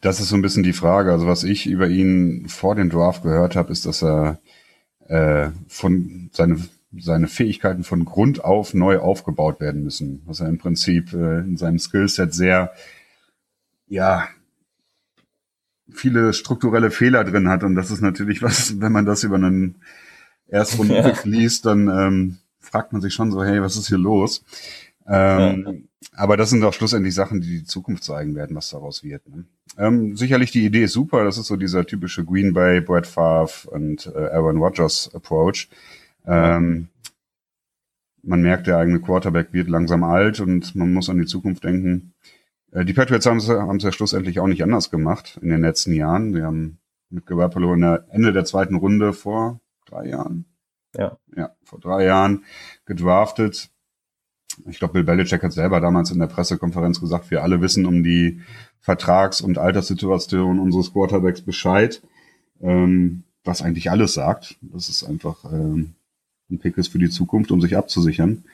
[0.00, 1.12] Das ist so ein bisschen die Frage.
[1.12, 4.38] Also was ich über ihn vor dem Draft gehört habe, ist, dass er
[5.08, 6.60] äh, von seine
[6.98, 10.22] seine Fähigkeiten von Grund auf neu aufgebaut werden müssen.
[10.26, 12.72] Was er im Prinzip äh, in seinem Skillset sehr
[13.86, 14.28] ja
[15.94, 17.64] viele strukturelle Fehler drin hat.
[17.64, 19.82] Und das ist natürlich was, wenn man das über einen
[20.48, 21.14] Erstrunden ja.
[21.24, 24.44] liest, dann ähm, fragt man sich schon so, hey, was ist hier los?
[25.06, 26.08] Ähm, ja.
[26.14, 29.28] Aber das sind auch schlussendlich Sachen, die die Zukunft zeigen werden, was daraus wird.
[29.28, 29.44] Ne?
[29.78, 31.24] Ähm, sicherlich die Idee ist super.
[31.24, 35.68] Das ist so dieser typische Green Bay, Brett Favre und äh, Aaron Rodgers Approach.
[36.26, 36.88] Ähm,
[38.22, 42.14] man merkt, der eigene Quarterback wird langsam alt und man muss an die Zukunft denken.
[42.70, 46.34] Äh, die Patriots haben es ja schlussendlich auch nicht anders gemacht in den letzten Jahren.
[46.34, 46.78] Wir haben
[47.10, 50.46] mit Garoppolo in der Ende der zweiten Runde vor drei Jahren.
[50.96, 51.18] Ja.
[51.36, 52.44] Ja, vor drei Jahren
[52.84, 53.70] gedraftet.
[54.66, 58.02] Ich glaube, Bill Belichick hat selber damals in der Pressekonferenz gesagt, wir alle wissen um
[58.02, 58.40] die
[58.80, 62.02] Vertrags- und Alterssituation unseres Quarterbacks Bescheid,
[62.60, 64.58] ähm, was eigentlich alles sagt.
[64.60, 65.94] Das ist einfach ähm,
[66.52, 68.44] ein Pick ist für die Zukunft, um sich abzusichern.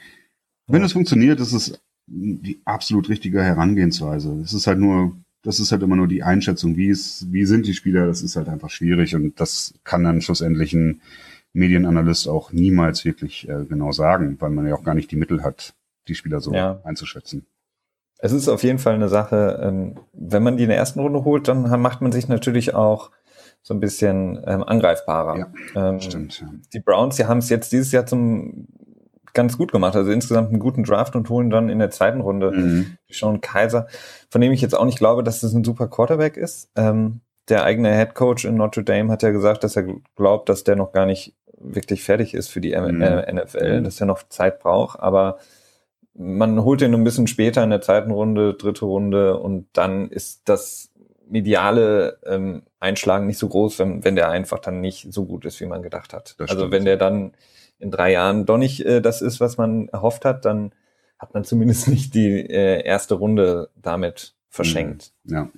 [0.66, 4.40] Wenn es funktioniert, ist es die absolut richtige Herangehensweise.
[4.42, 7.66] Es ist halt nur, das ist halt immer nur die Einschätzung, wie ist, wie sind
[7.66, 11.00] die Spieler, das ist halt einfach schwierig und das kann dann schlussendlich ein
[11.52, 15.42] Medienanalyst auch niemals wirklich äh, genau sagen, weil man ja auch gar nicht die Mittel
[15.42, 15.74] hat,
[16.06, 16.80] die Spieler so ja.
[16.84, 17.46] einzuschätzen.
[18.18, 21.24] Es ist auf jeden Fall eine Sache, ähm, wenn man die in der ersten Runde
[21.24, 23.10] holt, dann macht man sich natürlich auch
[23.62, 25.38] so ein bisschen ähm, angreifbarer.
[25.74, 26.40] Ja, ähm, stimmt.
[26.40, 26.48] Ja.
[26.72, 28.68] Die Browns, die haben es jetzt dieses Jahr zum
[29.34, 32.50] ganz gut gemacht, also insgesamt einen guten Draft und holen dann in der zweiten Runde
[32.50, 32.96] mhm.
[33.08, 33.86] Sean Kaiser,
[34.30, 36.70] von dem ich jetzt auch nicht glaube, dass das ein super Quarterback ist.
[36.76, 39.84] Ähm, der eigene Head Coach in Notre Dame hat ja gesagt, dass er
[40.16, 43.02] glaubt, dass der noch gar nicht wirklich fertig ist für die mhm.
[43.02, 43.84] äh, NFL, mhm.
[43.84, 45.38] dass er noch Zeit braucht, aber
[46.14, 50.48] man holt ihn ein bisschen später in der zweiten Runde, dritte Runde und dann ist
[50.48, 50.90] das
[51.28, 55.60] mediale ähm, Einschlagen nicht so groß, wenn, wenn der einfach dann nicht so gut ist,
[55.60, 56.34] wie man gedacht hat.
[56.38, 56.72] Das also stimmt.
[56.72, 57.32] wenn der dann
[57.78, 60.72] in drei Jahren doch nicht äh, das ist, was man erhofft hat, dann
[61.18, 65.12] hat man zumindest nicht die äh, erste Runde damit verschenkt.
[65.24, 65.34] Mhm.
[65.34, 65.50] Ja,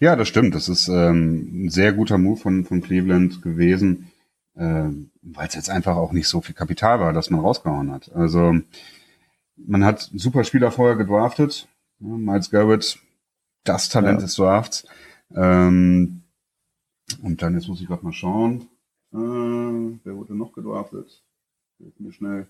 [0.00, 0.54] ja, das stimmt.
[0.54, 4.10] Das ist ähm, ein sehr guter Move von, von Cleveland gewesen,
[4.54, 4.88] äh,
[5.22, 8.12] weil es jetzt einfach auch nicht so viel Kapital war, dass man rausgehauen hat.
[8.14, 8.54] Also
[9.56, 11.68] man hat super Spieler vorher gedraftet.
[12.00, 12.98] Ja, Miles Garrett,
[13.64, 14.26] das Talent ja.
[14.26, 14.86] des Drafts.
[15.34, 16.22] Ähm,
[17.22, 18.68] und dann, jetzt muss ich gerade mal schauen.
[19.12, 21.22] Äh, wer wurde noch gedraftet?
[21.78, 22.46] Hilf mir schnell.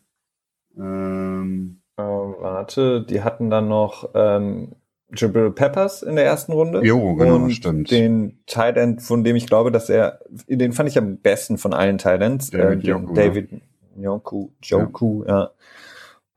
[0.77, 4.73] Ähm, äh, warte, die hatten dann noch ähm,
[5.15, 6.85] Jabril Peppers in der ersten Runde.
[6.85, 7.91] Jo, genau, und stimmt.
[7.91, 11.73] Den Tight End, von dem ich glaube, dass er, den fand ich am besten von
[11.73, 12.51] allen Tight Ends.
[12.51, 13.51] David äh, Joku, David
[13.97, 15.53] Joku, Joku, ja.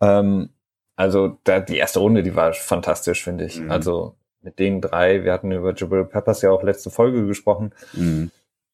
[0.01, 0.19] ja.
[0.19, 0.49] Ähm,
[0.95, 3.59] also da, die erste Runde, die war fantastisch, finde ich.
[3.59, 3.71] Mhm.
[3.71, 7.73] Also mit den drei, wir hatten über Jabril Peppers ja auch letzte Folge gesprochen.
[7.93, 8.31] Mhm.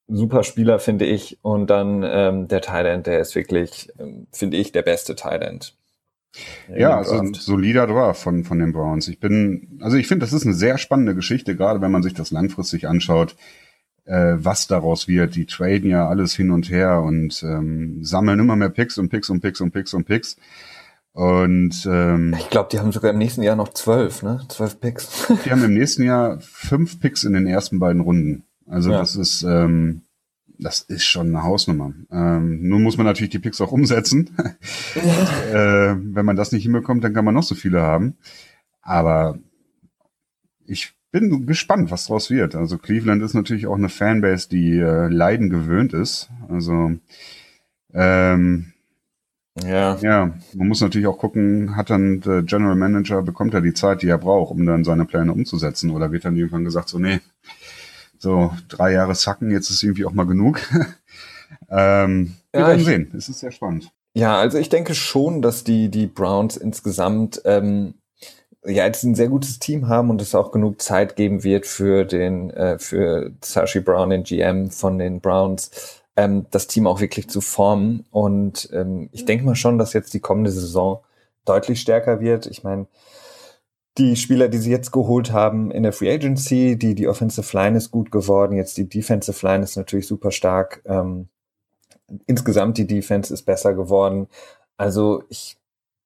[0.08, 1.40] Super Spieler, finde ich.
[1.42, 5.76] Und dann ähm, der Thailand, der ist wirklich, ähm, finde ich, der beste Thailand.
[6.76, 9.08] Ja, also ein solider Draft von, von den Browns.
[9.08, 12.14] Ich bin, also ich finde, das ist eine sehr spannende Geschichte, gerade wenn man sich
[12.14, 13.36] das langfristig anschaut,
[14.06, 15.36] äh, was daraus wird.
[15.36, 19.30] Die traden ja alles hin und her und ähm, sammeln immer mehr Picks und Picks
[19.30, 20.36] und Picks und Picks und Picks.
[20.36, 20.42] Und
[21.16, 24.42] ähm, ich glaube, die haben sogar im nächsten Jahr noch zwölf, ne?
[24.50, 25.32] Zwölf Picks.
[25.46, 28.44] die haben im nächsten Jahr fünf Picks in den ersten beiden Runden.
[28.68, 28.98] Also ja.
[28.98, 30.02] das ist ähm,
[30.58, 31.94] das ist schon eine Hausnummer.
[32.12, 34.36] Ähm, nun muss man natürlich die Picks auch umsetzen.
[34.96, 35.92] Ja.
[35.92, 38.16] äh, wenn man das nicht hinbekommt, dann kann man noch so viele haben.
[38.82, 39.40] Aber
[40.66, 42.56] ich bin gespannt, was draus wird.
[42.56, 46.30] Also Cleveland ist natürlich auch eine Fanbase, die äh, Leiden gewöhnt ist.
[46.48, 46.94] Also
[47.94, 48.73] ähm,
[49.62, 49.98] ja.
[50.02, 54.02] Ja, man muss natürlich auch gucken, hat dann der General Manager, bekommt er die Zeit,
[54.02, 55.92] die er braucht, um dann seine Pläne umzusetzen?
[55.92, 57.20] Oder wird dann irgendwann gesagt, so, nee,
[58.18, 60.62] so drei Jahre Zacken, jetzt ist irgendwie auch mal genug.
[61.70, 63.12] ähm, wir ja, werden ich, sehen.
[63.16, 63.92] Es ist sehr spannend.
[64.16, 67.96] Ja, also ich denke schon, dass die, die Browns insgesamt ähm,
[68.66, 72.06] ja jetzt ein sehr gutes Team haben und es auch genug Zeit geben wird für
[72.06, 77.30] den, äh, für Sashi Brown, den GM von den Browns, ähm, das Team auch wirklich
[77.30, 78.06] zu formen.
[78.12, 81.04] Und ähm, ich denke mal schon, dass jetzt die kommende Saison
[81.46, 82.46] deutlich stärker wird.
[82.46, 82.88] Ich meine,
[83.98, 87.78] die Spieler, die sie jetzt geholt haben in der Free Agency, die, die Offensive Line
[87.78, 90.82] ist gut geworden, jetzt die Defensive Line ist natürlich super stark.
[90.86, 91.28] Ähm,
[92.26, 94.28] insgesamt die Defense ist besser geworden.
[94.78, 95.58] Also ich,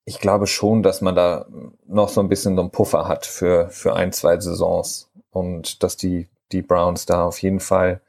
[0.05, 1.45] ich glaube schon, dass man da
[1.87, 5.95] noch so ein bisschen so einen Puffer hat für, für ein, zwei Saisons und dass
[5.95, 8.01] die, die Browns da auf jeden Fall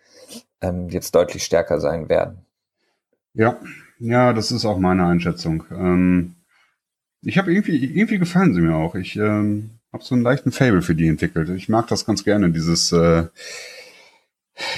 [0.60, 2.44] ähm, jetzt deutlich stärker sein werden.
[3.34, 3.60] Ja,
[3.98, 5.64] ja, das ist auch meine Einschätzung.
[5.70, 6.36] Ähm,
[7.22, 8.94] ich habe irgendwie, irgendwie gefallen sie mir auch.
[8.94, 11.48] Ich ähm, habe so einen leichten Fable für die entwickelt.
[11.50, 13.24] Ich mag das ganz gerne, dieses äh,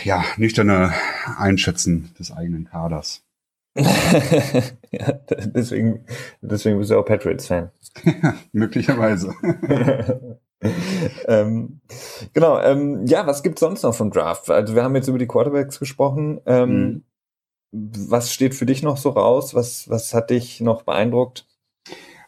[0.04, 0.92] ja, nüchterne
[1.38, 3.22] Einschätzen des eigenen Kaders.
[3.76, 5.12] ja,
[5.54, 6.04] deswegen,
[6.40, 7.70] deswegen bist du auch Patriots-Fan.
[8.52, 9.34] möglicherweise.
[11.26, 11.80] ähm,
[12.32, 14.50] genau, ähm, ja, was gibt's sonst noch vom Draft?
[14.50, 16.40] Also wir haben jetzt über die Quarterbacks gesprochen.
[16.46, 17.02] Ähm, mhm.
[18.08, 19.54] Was steht für dich noch so raus?
[19.54, 21.46] Was, was hat dich noch beeindruckt?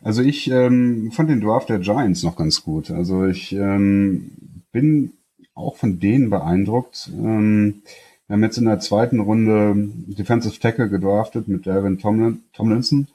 [0.00, 2.90] Also ich ähm, fand den Draft der Giants noch ganz gut.
[2.90, 4.32] Also ich ähm,
[4.72, 5.12] bin
[5.54, 7.10] auch von denen beeindruckt.
[7.12, 7.82] Ähm,
[8.26, 13.08] wir haben jetzt in der zweiten Runde Defensive Tackle gedraftet mit Darren Tomlin, Tomlinson.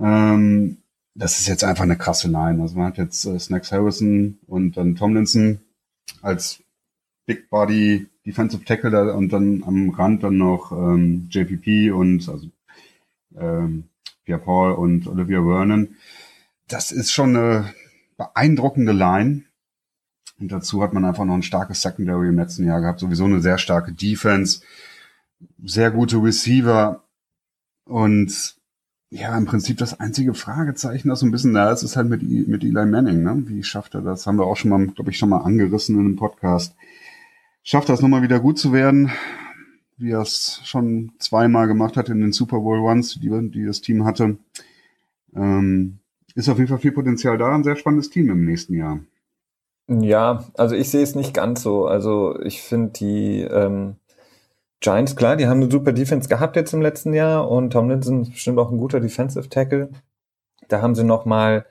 [0.00, 0.78] Ähm,
[1.14, 2.62] das ist jetzt einfach eine krasse Line.
[2.62, 5.60] Also man hat jetzt äh, Snacks Harrison und dann Tomlinson
[6.22, 6.62] als
[7.26, 12.48] Big Body Defensive Tackle da, und dann am Rand dann noch ähm, JPP und also
[13.36, 13.84] ähm,
[14.24, 15.96] Pierre Paul und Olivia Vernon.
[16.68, 17.74] Das ist schon eine
[18.16, 19.44] beeindruckende Line.
[20.38, 23.40] Und dazu hat man einfach noch ein starkes Secondary im letzten Jahr gehabt, sowieso eine
[23.40, 24.62] sehr starke Defense,
[25.62, 27.04] sehr gute Receiver
[27.84, 28.56] und
[29.12, 32.22] ja, im Prinzip das einzige Fragezeichen, das so ein bisschen da ist, ist halt mit,
[32.22, 33.22] mit Eli Manning.
[33.22, 33.42] Ne?
[33.46, 34.26] Wie schafft er das?
[34.26, 36.74] Haben wir auch schon mal, glaube ich, schon mal angerissen in einem Podcast.
[37.62, 39.10] Schafft er es nochmal wieder gut zu werden,
[39.98, 43.82] wie er es schon zweimal gemacht hat in den Super Bowl Ones, die, die das
[43.82, 44.38] Team hatte.
[45.36, 45.98] Ähm,
[46.34, 49.00] ist auf jeden Fall viel Potenzial da, ein sehr spannendes Team im nächsten Jahr.
[49.88, 51.84] Ja, also ich sehe es nicht ganz so.
[51.86, 53.96] Also ich finde die ähm,
[54.82, 58.32] Giants, klar, die haben eine super Defense gehabt jetzt im letzten Jahr und Tomlinson ist
[58.32, 59.90] bestimmt auch ein guter Defensive Tackle.
[60.68, 61.66] Da haben sie nochmal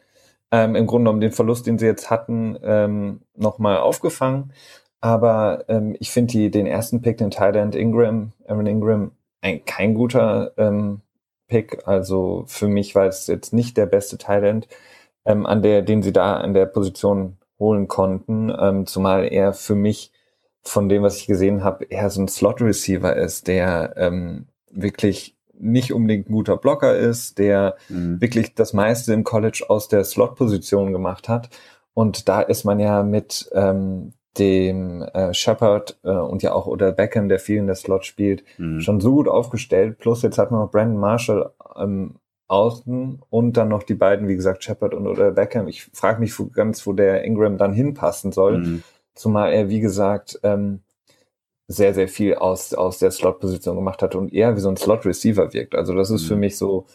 [0.50, 4.54] ähm, im Grunde genommen den Verlust, den sie jetzt hatten, ähm, nochmal aufgefangen.
[5.02, 10.54] Aber ähm, ich finde den ersten Pick, den Thailand Ingram, Aaron Ingram, ein, kein guter
[10.58, 11.02] ähm,
[11.47, 11.86] Pick.
[11.86, 14.69] Also für mich war es jetzt nicht der beste Thailand,
[15.26, 19.76] ähm, an der, den sie da an der Position holen konnten, ähm, zumal er für
[19.76, 20.13] mich
[20.63, 25.93] von dem, was ich gesehen habe, eher so ein Slot-Receiver ist, der ähm, wirklich nicht
[25.93, 28.19] unbedingt ein guter Blocker ist, der mhm.
[28.19, 31.50] wirklich das meiste im College aus der Slot-Position gemacht hat.
[31.93, 36.91] Und da ist man ja mit ähm, dem äh, Shepard äh, und ja auch oder
[36.91, 38.80] Beckham, der viel in der Slot spielt, mhm.
[38.80, 39.97] schon so gut aufgestellt.
[40.00, 42.15] Plus jetzt hat man noch Brandon Marshall ähm,
[42.47, 45.67] außen und dann noch die beiden, wie gesagt, Shepard und oder Beckham.
[45.67, 48.60] Ich frage mich ganz, wo der Ingram dann hinpassen soll.
[48.60, 48.84] Mhm.
[49.13, 50.82] Zumal er, wie gesagt, ähm,
[51.67, 55.54] sehr, sehr viel aus, aus der Slot-Position gemacht hat und eher wie so ein Slot-Receiver
[55.54, 55.76] wirkt.
[55.76, 56.28] Also das ist mhm.
[56.28, 56.86] für mich so,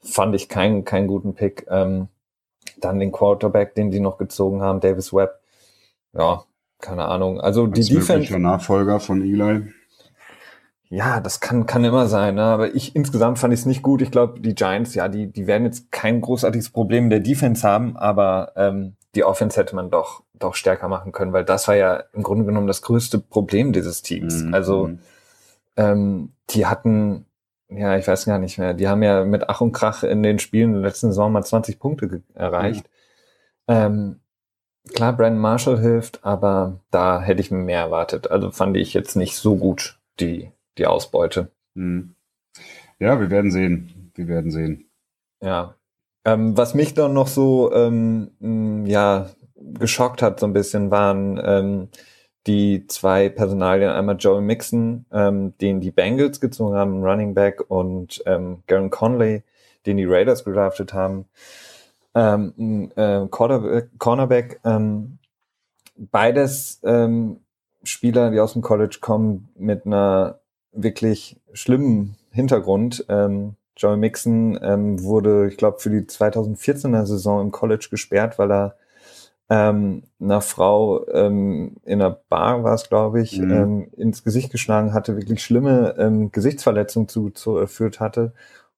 [0.00, 1.66] fand ich keinen keinen guten Pick.
[1.68, 2.08] Ähm,
[2.78, 5.40] dann den Quarterback, den die noch gezogen haben, Davis Webb.
[6.12, 6.44] Ja,
[6.80, 7.40] keine Ahnung.
[7.40, 8.38] Also Als die Defense.
[8.38, 9.72] Nachfolger von Eli.
[10.88, 12.42] Ja, das kann, kann immer sein, ne?
[12.42, 14.02] aber ich insgesamt fand ich es nicht gut.
[14.02, 17.66] Ich glaube, die Giants, ja, die, die werden jetzt kein großartiges Problem in der Defense
[17.66, 21.76] haben, aber ähm, die Offense hätte man doch, doch stärker machen können, weil das war
[21.76, 24.42] ja im Grunde genommen das größte Problem dieses Teams.
[24.42, 24.54] Mhm.
[24.54, 24.98] Also mhm.
[25.76, 27.26] ähm, die hatten,
[27.68, 30.38] ja, ich weiß gar nicht mehr, die haben ja mit Ach und Krach in den
[30.38, 32.86] Spielen der letzten Saison mal 20 Punkte erreicht.
[33.66, 33.74] Mhm.
[33.74, 34.20] Ähm,
[34.94, 38.30] klar, Brandon Marshall hilft, aber da hätte ich mir mehr erwartet.
[38.30, 41.50] Also fand ich jetzt nicht so gut, die die Ausbeute.
[41.74, 42.14] Hm.
[42.98, 44.10] Ja, wir werden sehen.
[44.14, 44.88] Wir werden sehen.
[45.42, 45.74] Ja.
[46.24, 49.30] Ähm, was mich dann noch so ähm, ja
[49.74, 51.88] geschockt hat so ein bisschen waren ähm,
[52.46, 58.22] die zwei Personalien, einmal Joey Mixon, ähm, den die Bengals gezogen haben, Running Back, und
[58.26, 59.42] ähm, Garen Conley,
[59.84, 61.26] den die Raiders gedraftet haben.
[62.14, 65.18] Ähm, äh, Cornerback, Cornerback ähm,
[65.96, 67.40] beides ähm,
[67.82, 70.40] Spieler, die aus dem College kommen mit einer
[70.72, 73.04] wirklich schlimmen Hintergrund.
[73.08, 78.50] Ähm, Joey Mixon ähm, wurde, ich glaube, für die 2014er Saison im College gesperrt, weil
[78.50, 78.76] er
[79.48, 83.50] ähm, einer Frau ähm, in einer Bar war es, glaube ich, mhm.
[83.50, 88.32] ähm, ins Gesicht geschlagen hatte, wirklich schlimme ähm, Gesichtsverletzungen zu, zu erführt hatte.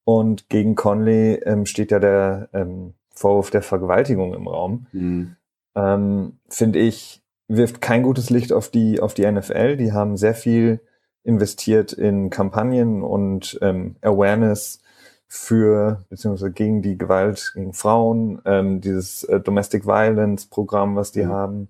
[0.05, 4.87] Und gegen Conley ähm, steht ja der ähm, Vorwurf der Vergewaltigung im Raum.
[4.93, 5.37] Mhm.
[5.75, 9.77] Ähm, Finde ich, wirft kein gutes Licht auf die, auf die NFL.
[9.77, 10.81] Die haben sehr viel
[11.25, 14.81] investiert in Kampagnen und ähm, Awareness
[15.29, 21.25] für beziehungsweise gegen die Gewalt gegen Frauen, ähm, dieses äh, Domestic Violence Programm, was die
[21.25, 21.29] mhm.
[21.29, 21.69] haben.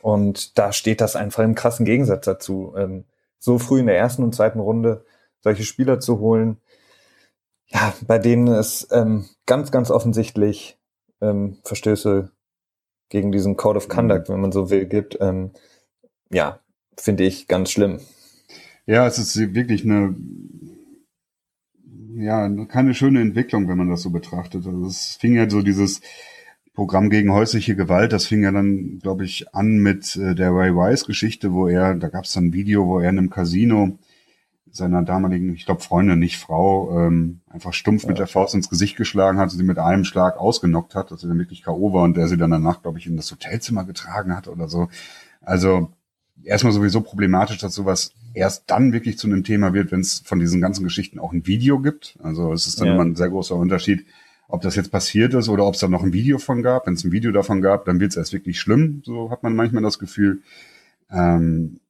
[0.00, 2.74] Und da steht das einfach im krassen Gegensatz dazu.
[2.76, 3.04] Ähm,
[3.38, 5.04] so früh in der ersten und zweiten Runde
[5.40, 6.56] solche Spieler zu holen,
[7.68, 10.78] ja, bei denen es ähm, ganz, ganz offensichtlich
[11.20, 12.30] ähm, Verstöße
[13.08, 14.34] gegen diesen Code of Conduct, mhm.
[14.34, 15.50] wenn man so will, gibt, ähm,
[16.30, 16.60] ja,
[16.96, 18.00] finde ich ganz schlimm.
[18.86, 20.14] Ja, es ist wirklich eine,
[22.18, 24.66] ja, keine schöne Entwicklung, wenn man das so betrachtet.
[24.66, 26.00] Also es fing ja so dieses
[26.74, 30.74] Programm gegen häusliche Gewalt, das fing ja dann, glaube ich, an mit äh, der Ray
[30.74, 33.98] Wise-Geschichte, wo er, da gab es dann ein Video, wo er in einem Casino
[34.70, 38.10] seiner damaligen, ich glaube Freundin, nicht Frau, ähm, einfach stumpf ja.
[38.10, 41.28] mit der Faust ins Gesicht geschlagen hat, sie mit einem Schlag ausgenockt hat, dass sie
[41.28, 41.94] dann wirklich K.O.
[41.94, 44.88] war und der sie dann danach, glaube ich, in das Hotelzimmer getragen hat oder so.
[45.40, 45.92] Also
[46.44, 50.38] erstmal sowieso problematisch, dass sowas erst dann wirklich zu einem Thema wird, wenn es von
[50.38, 52.18] diesen ganzen Geschichten auch ein Video gibt.
[52.22, 52.94] Also es ist dann ja.
[52.94, 54.06] immer ein sehr großer Unterschied,
[54.48, 56.86] ob das jetzt passiert ist oder ob es da noch ein Video von gab.
[56.86, 59.02] Wenn es ein Video davon gab, dann wird es erst wirklich schlimm.
[59.04, 60.42] So hat man manchmal das Gefühl.
[61.10, 61.80] Ähm,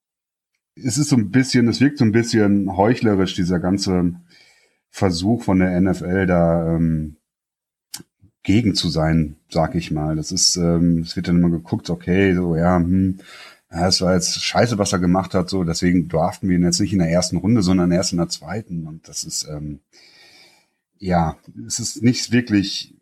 [0.75, 4.15] es ist so ein bisschen, es wirkt so ein bisschen heuchlerisch, dieser ganze
[4.91, 7.17] Versuch von der NFL da ähm,
[8.43, 10.17] gegen zu sein, sag ich mal.
[10.17, 13.19] Das ist, ähm, es wird dann immer geguckt, okay, so, ja, hm,
[13.71, 16.81] ja, es war jetzt scheiße, was er gemacht hat, so, deswegen draften wir ihn jetzt
[16.81, 18.87] nicht in der ersten Runde, sondern erst in der zweiten.
[18.87, 19.81] Und das ist, ähm,
[20.99, 22.97] ja, es ist nicht wirklich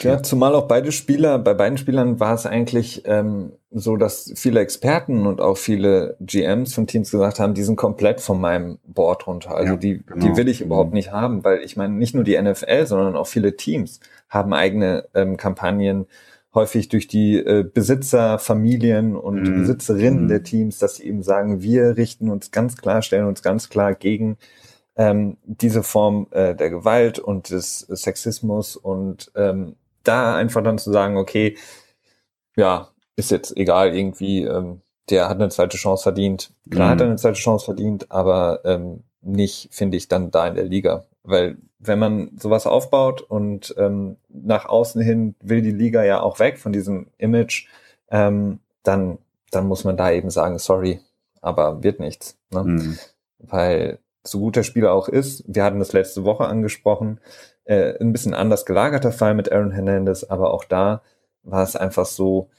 [0.00, 4.60] ja, zumal auch beide Spieler, bei beiden Spielern war es eigentlich ähm, so, dass viele
[4.60, 9.26] Experten und auch viele GMs von Teams gesagt haben, die sind komplett von meinem Board
[9.26, 9.54] runter.
[9.54, 10.26] Also ja, die, genau.
[10.26, 13.26] die will ich überhaupt nicht haben, weil ich meine, nicht nur die NFL, sondern auch
[13.26, 16.06] viele Teams haben eigene ähm, Kampagnen,
[16.54, 19.60] häufig durch die äh, Besitzer, Familien und mhm.
[19.60, 20.28] Besitzerinnen mhm.
[20.28, 23.94] der Teams, dass sie eben sagen, wir richten uns ganz klar, stellen uns ganz klar
[23.94, 24.38] gegen
[24.96, 30.90] ähm, diese Form äh, der Gewalt und des Sexismus und ähm, da einfach dann zu
[30.90, 31.56] sagen, okay,
[32.56, 34.80] ja, ist jetzt egal, irgendwie, ähm,
[35.10, 36.50] der hat eine zweite Chance verdient.
[36.70, 36.90] Klar mhm.
[36.92, 40.64] hat er eine zweite Chance verdient, aber ähm, nicht, finde ich, dann da in der
[40.64, 41.04] Liga.
[41.22, 46.38] Weil wenn man sowas aufbaut und ähm, nach außen hin will die Liga ja auch
[46.38, 47.68] weg von diesem Image,
[48.10, 49.18] ähm, dann,
[49.50, 51.00] dann muss man da eben sagen, sorry,
[51.40, 52.36] aber wird nichts.
[52.50, 52.64] Ne?
[52.64, 52.98] Mhm.
[53.38, 57.20] Weil so gut der Spieler auch ist, wir hatten das letzte Woche angesprochen,
[57.64, 61.02] äh, ein bisschen anders gelagerter Fall mit Aaron Hernandez, aber auch da
[61.42, 62.50] war es einfach so,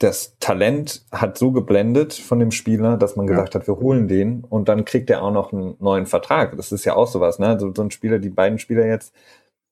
[0.00, 3.60] das Talent hat so geblendet von dem Spieler, dass man gesagt ja.
[3.60, 6.56] hat, wir holen den und dann kriegt er auch noch einen neuen Vertrag.
[6.56, 7.48] Das ist ja auch sowas, ne?
[7.48, 9.14] Also so ein Spieler, die beiden Spieler jetzt,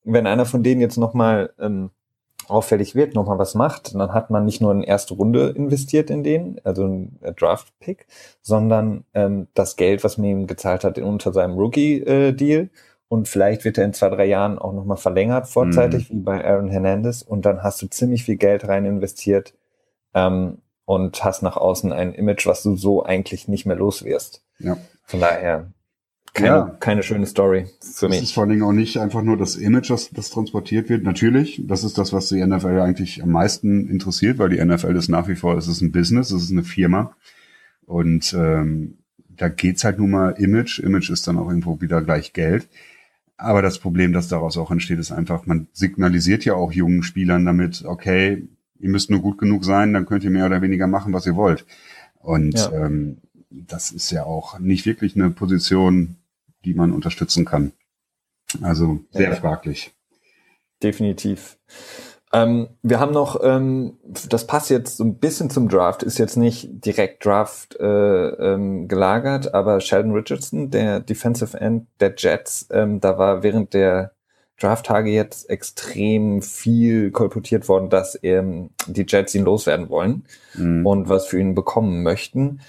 [0.04, 1.90] wenn einer von denen jetzt nochmal ähm,
[2.46, 6.22] auffällig wird, nochmal was macht, dann hat man nicht nur in erste Runde investiert in
[6.22, 8.06] den, also ein Draft-Pick,
[8.42, 12.62] sondern ähm, das Geld, was man ihm gezahlt hat unter seinem Rookie-Deal.
[12.64, 12.68] Äh,
[13.08, 16.16] und vielleicht wird er in zwei, drei Jahren auch nochmal verlängert vorzeitig, mhm.
[16.16, 17.22] wie bei Aaron Hernandez.
[17.22, 19.54] Und dann hast du ziemlich viel Geld rein investiert
[20.14, 24.42] ähm, und hast nach außen ein Image, was du so eigentlich nicht mehr los wirst.
[24.58, 24.76] Ja.
[25.04, 25.70] Von daher
[26.34, 26.76] keine, ja.
[26.80, 28.10] keine schöne Story für das mich.
[28.10, 31.02] Das ist vor allen Dingen auch nicht einfach nur das Image, das, das transportiert wird.
[31.02, 35.08] Natürlich, das ist das, was die NFL eigentlich am meisten interessiert, weil die NFL ist
[35.08, 37.14] nach wie vor, es ist ein Business, es ist eine Firma.
[37.86, 40.78] Und ähm, da geht's halt nun mal Image.
[40.80, 42.68] Image ist dann auch irgendwo wieder gleich Geld.
[43.36, 47.46] Aber das Problem, das daraus auch entsteht, ist einfach, man signalisiert ja auch jungen Spielern
[47.46, 51.12] damit, okay, ihr müsst nur gut genug sein, dann könnt ihr mehr oder weniger machen,
[51.12, 51.64] was ihr wollt.
[52.16, 52.72] Und ja.
[52.72, 53.18] ähm,
[53.50, 56.16] das ist ja auch nicht wirklich eine Position,
[56.64, 57.72] die man unterstützen kann.
[58.62, 59.36] Also sehr ja.
[59.36, 59.94] fraglich.
[60.82, 61.58] Definitiv.
[62.32, 66.36] Ähm, wir haben noch, ähm, das passt jetzt so ein bisschen zum Draft, ist jetzt
[66.36, 73.00] nicht direkt Draft äh, ähm, gelagert, aber Sheldon Richardson, der Defensive End der Jets, ähm,
[73.00, 74.12] da war während der
[74.60, 80.84] Draft-Tage jetzt extrem viel kolportiert worden, dass ähm, die Jets ihn loswerden wollen mhm.
[80.84, 82.60] und was für ihn bekommen möchten.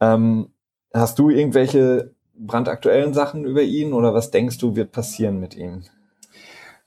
[0.00, 0.48] Ähm,
[0.92, 5.82] hast du irgendwelche brandaktuellen Sachen über ihn oder was denkst du wird passieren mit ihm?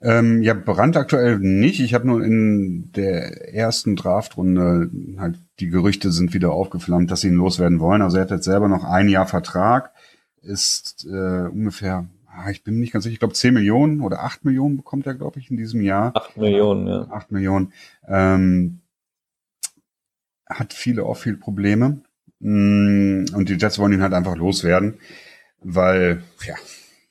[0.01, 1.81] Ähm, ja, brandaktuell nicht.
[1.81, 7.27] Ich habe nur in der ersten Draftrunde halt die Gerüchte sind wieder aufgeflammt, dass sie
[7.27, 8.01] ihn loswerden wollen.
[8.01, 9.91] Also er hat jetzt selber noch ein Jahr Vertrag,
[10.41, 12.07] ist äh, ungefähr,
[12.39, 15.15] ah, ich bin nicht ganz sicher, ich glaube 10 Millionen oder 8 Millionen bekommt er,
[15.15, 16.15] glaube ich, in diesem Jahr.
[16.15, 17.07] 8 Millionen, ja.
[17.09, 17.73] 8 Millionen.
[18.07, 18.79] Ähm,
[20.47, 22.01] hat viele Off-Field-Probleme.
[22.39, 24.95] Mm, und die Jets wollen ihn halt einfach loswerden,
[25.61, 26.55] weil, ja,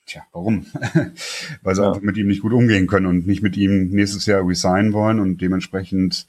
[0.09, 0.65] Tja, warum?
[1.63, 1.89] Weil sie ja.
[1.89, 5.21] einfach mit ihm nicht gut umgehen können und nicht mit ihm nächstes Jahr resignen wollen
[5.21, 6.27] und dementsprechend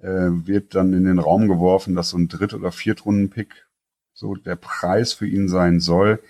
[0.00, 3.66] äh, wird dann in den Raum geworfen, dass so ein Dritt- oder Viertrunden-Pick
[4.12, 6.20] so der Preis für ihn sein soll.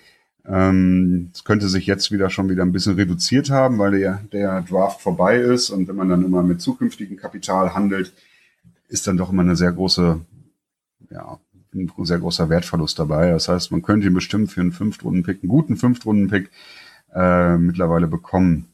[0.47, 4.61] Ähm, es könnte sich jetzt wieder schon wieder ein bisschen reduziert haben, weil der, der
[4.61, 8.13] Draft vorbei ist und wenn man dann immer mit zukünftigem Kapital handelt,
[8.87, 10.19] ist dann doch immer eine sehr große,
[11.09, 11.39] ja,
[11.73, 13.31] ein sehr großer Wertverlust dabei.
[13.31, 16.49] Das heißt, man könnte ihn bestimmt für einen Fünftrunden-Pick, einen guten Fünftrunden-Pick
[17.13, 18.67] äh, mittlerweile bekommen.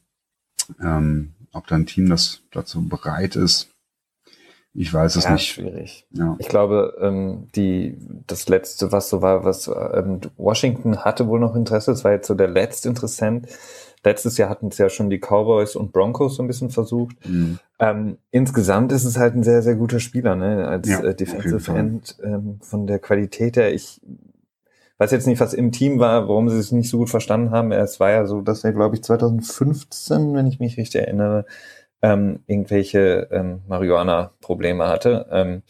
[0.79, 3.70] Ähm, ob dein Team das dazu bereit ist,
[4.73, 5.47] ich weiß es ja, nicht.
[5.47, 6.07] Schwierig.
[6.11, 6.35] Ja.
[6.39, 7.97] Ich glaube, ähm, die
[8.27, 11.91] das letzte, was so war, was ähm, Washington hatte wohl noch Interesse.
[11.91, 13.47] Das war jetzt so der letzte Interessent.
[14.03, 17.15] Letztes Jahr hatten es ja schon die Cowboys und Broncos so ein bisschen versucht.
[17.27, 17.59] Mhm.
[17.79, 20.67] Ähm, insgesamt ist es halt ein sehr, sehr guter Spieler, ne?
[20.67, 23.73] Als ja, äh, Defensive End ähm, von der Qualität her.
[23.73, 23.99] Ich
[24.99, 27.71] weiß jetzt nicht, was im Team war, warum sie es nicht so gut verstanden haben.
[27.71, 31.45] Es war ja so, dass er, glaube ich, 2015, wenn ich mich richtig erinnere,
[32.01, 35.27] ähm, irgendwelche ähm, Marihuana-Probleme hatte.
[35.31, 35.61] Ähm,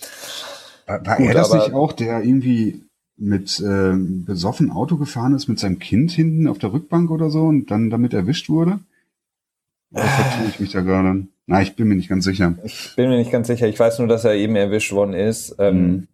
[0.86, 2.84] war, war gut, er das nicht auch, der irgendwie
[3.18, 7.44] mit äh, besoffen Auto gefahren ist mit seinem Kind hinten auf der Rückbank oder so
[7.44, 8.80] und dann damit erwischt wurde?
[9.92, 11.28] Oder vertue ich mich da gerade?
[11.46, 12.56] Na, ich bin mir nicht ganz sicher.
[12.64, 13.68] Ich bin mir nicht ganz sicher.
[13.68, 15.56] Ich weiß nur, dass er eben erwischt worden ist.
[15.60, 16.08] Ähm, mhm.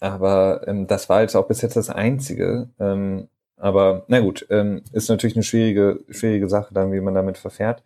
[0.00, 2.70] Aber ähm, das war jetzt auch bis jetzt das Einzige.
[2.78, 7.82] Ähm, aber na gut, ist natürlich eine schwierige, schwierige Sache, dann wie man damit verfährt.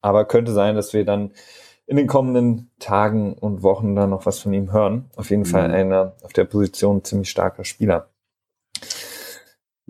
[0.00, 1.32] Aber könnte sein, dass wir dann
[1.86, 5.10] in den kommenden Tagen und Wochen dann noch was von ihm hören.
[5.16, 5.46] Auf jeden mhm.
[5.46, 8.10] Fall einer auf der Position ziemlich starker Spieler.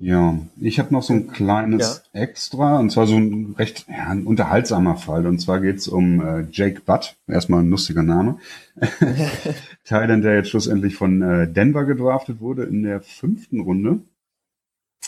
[0.01, 2.21] Ja, ich habe noch so ein kleines ja.
[2.21, 5.27] Extra, und zwar so ein recht ja, ein unterhaltsamer Fall.
[5.27, 8.39] Und zwar geht's um äh, Jake Butt, erstmal ein lustiger Name.
[9.85, 13.99] Thailand, der jetzt schlussendlich von äh, Denver gedraftet wurde in der fünften Runde.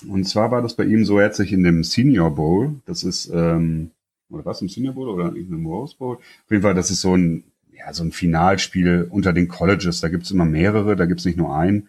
[0.08, 3.04] Und zwar war das bei ihm so, er hat sich in dem Senior Bowl, das
[3.04, 3.92] ist ähm,
[4.30, 6.16] oder was, im Senior Bowl oder im Rose Bowl?
[6.16, 10.00] Auf jeden Fall, das ist so ein, ja, so ein Finalspiel unter den Colleges.
[10.00, 11.88] Da gibt's immer mehrere, da gibt's nicht nur einen.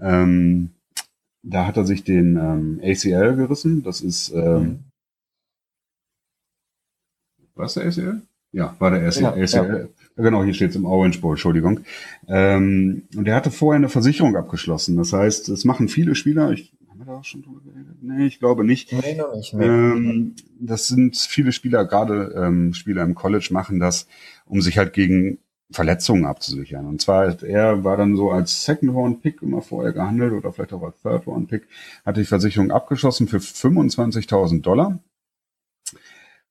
[0.00, 0.70] Ähm,
[1.42, 3.82] da hat er sich den ähm, ACL gerissen.
[3.82, 4.78] Das ist ähm, mhm.
[7.54, 8.22] was der ACL?
[8.52, 9.22] Ja, war der ACL.
[9.22, 9.90] Ja, ACL.
[10.16, 10.22] Ja.
[10.22, 11.80] Genau, hier steht's im Orange Bowl, Entschuldigung.
[12.28, 14.96] Ähm, und er hatte vorher eine Versicherung abgeschlossen.
[14.96, 16.72] Das heißt, es machen viele Spieler, ich
[17.06, 17.96] wir da schon drüber geredet?
[18.02, 18.92] Nee, ich glaube nicht.
[18.92, 19.54] Nee, noch nicht.
[19.54, 19.64] Nee.
[19.64, 24.06] Ähm, das sind viele Spieler, gerade ähm, Spieler im College machen das,
[24.46, 25.38] um sich halt gegen
[25.70, 26.86] Verletzungen abzusichern.
[26.86, 31.00] Und zwar, er war dann so als Second-Round-Pick immer vorher gehandelt oder vielleicht auch als
[31.02, 31.66] Third-Round-Pick,
[32.04, 34.98] hatte die Versicherung abgeschlossen für 25.000 Dollar.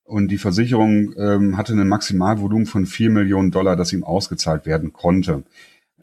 [0.03, 4.91] Und die Versicherung ähm, hatte ein Maximalvolumen von 4 Millionen Dollar, das ihm ausgezahlt werden
[4.91, 5.43] konnte.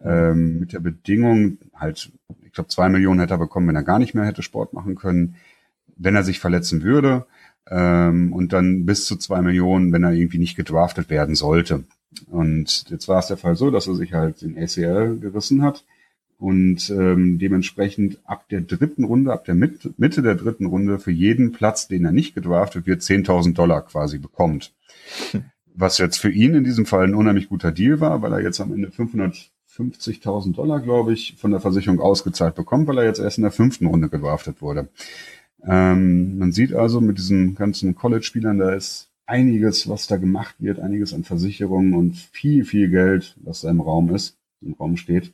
[0.03, 2.11] Ähm, mit der Bedingung, halt
[2.43, 4.97] ich glaube, zwei Millionen hätte er bekommen, wenn er gar nicht mehr hätte Sport machen
[4.97, 5.37] können,
[5.97, 7.27] wenn er sich verletzen würde.
[7.69, 11.85] Ähm, und dann bis zu zwei Millionen, wenn er irgendwie nicht gedraftet werden sollte.
[12.27, 15.85] Und jetzt war es der Fall so, dass er sich halt den ACL gerissen hat
[16.41, 21.11] und ähm, dementsprechend ab der dritten Runde, ab der Mitte, Mitte der dritten Runde für
[21.11, 24.73] jeden Platz, den er nicht gedraftet wird, 10.000 Dollar quasi bekommt.
[25.75, 28.61] Was jetzt für ihn in diesem Fall ein unheimlich guter Deal war, weil er jetzt
[28.61, 33.21] am Ende 500 50.000 Dollar, glaube ich, von der Versicherung ausgezahlt bekommt, weil er jetzt
[33.21, 34.89] erst in der fünften Runde gedraftet wurde.
[35.65, 40.81] Ähm, man sieht also mit diesen ganzen College-Spielern, da ist einiges, was da gemacht wird,
[40.81, 45.33] einiges an Versicherungen und viel, viel Geld, was da im Raum ist, im Raum steht.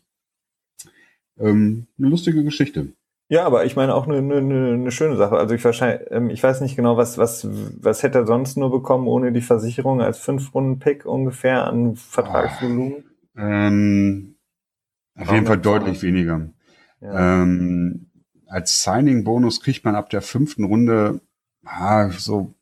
[1.39, 2.89] Ähm, eine lustige Geschichte.
[3.29, 5.37] Ja, aber ich meine auch eine, eine, eine schöne Sache.
[5.37, 7.47] Also ich wahrscheinlich, ähm, ich weiß nicht genau, was, was,
[7.83, 13.05] was hätte er sonst nur bekommen ohne die Versicherung als Fünf-Runden-Pick ungefähr an Vertragsvolumen?
[13.37, 14.36] Ähm,
[15.17, 16.49] auf jeden Fall deutlich weniger.
[17.01, 17.43] Ja.
[17.43, 18.11] Ähm,
[18.47, 21.21] als Signing-Bonus kriegt man ab der fünften Runde
[21.65, 22.55] ah, so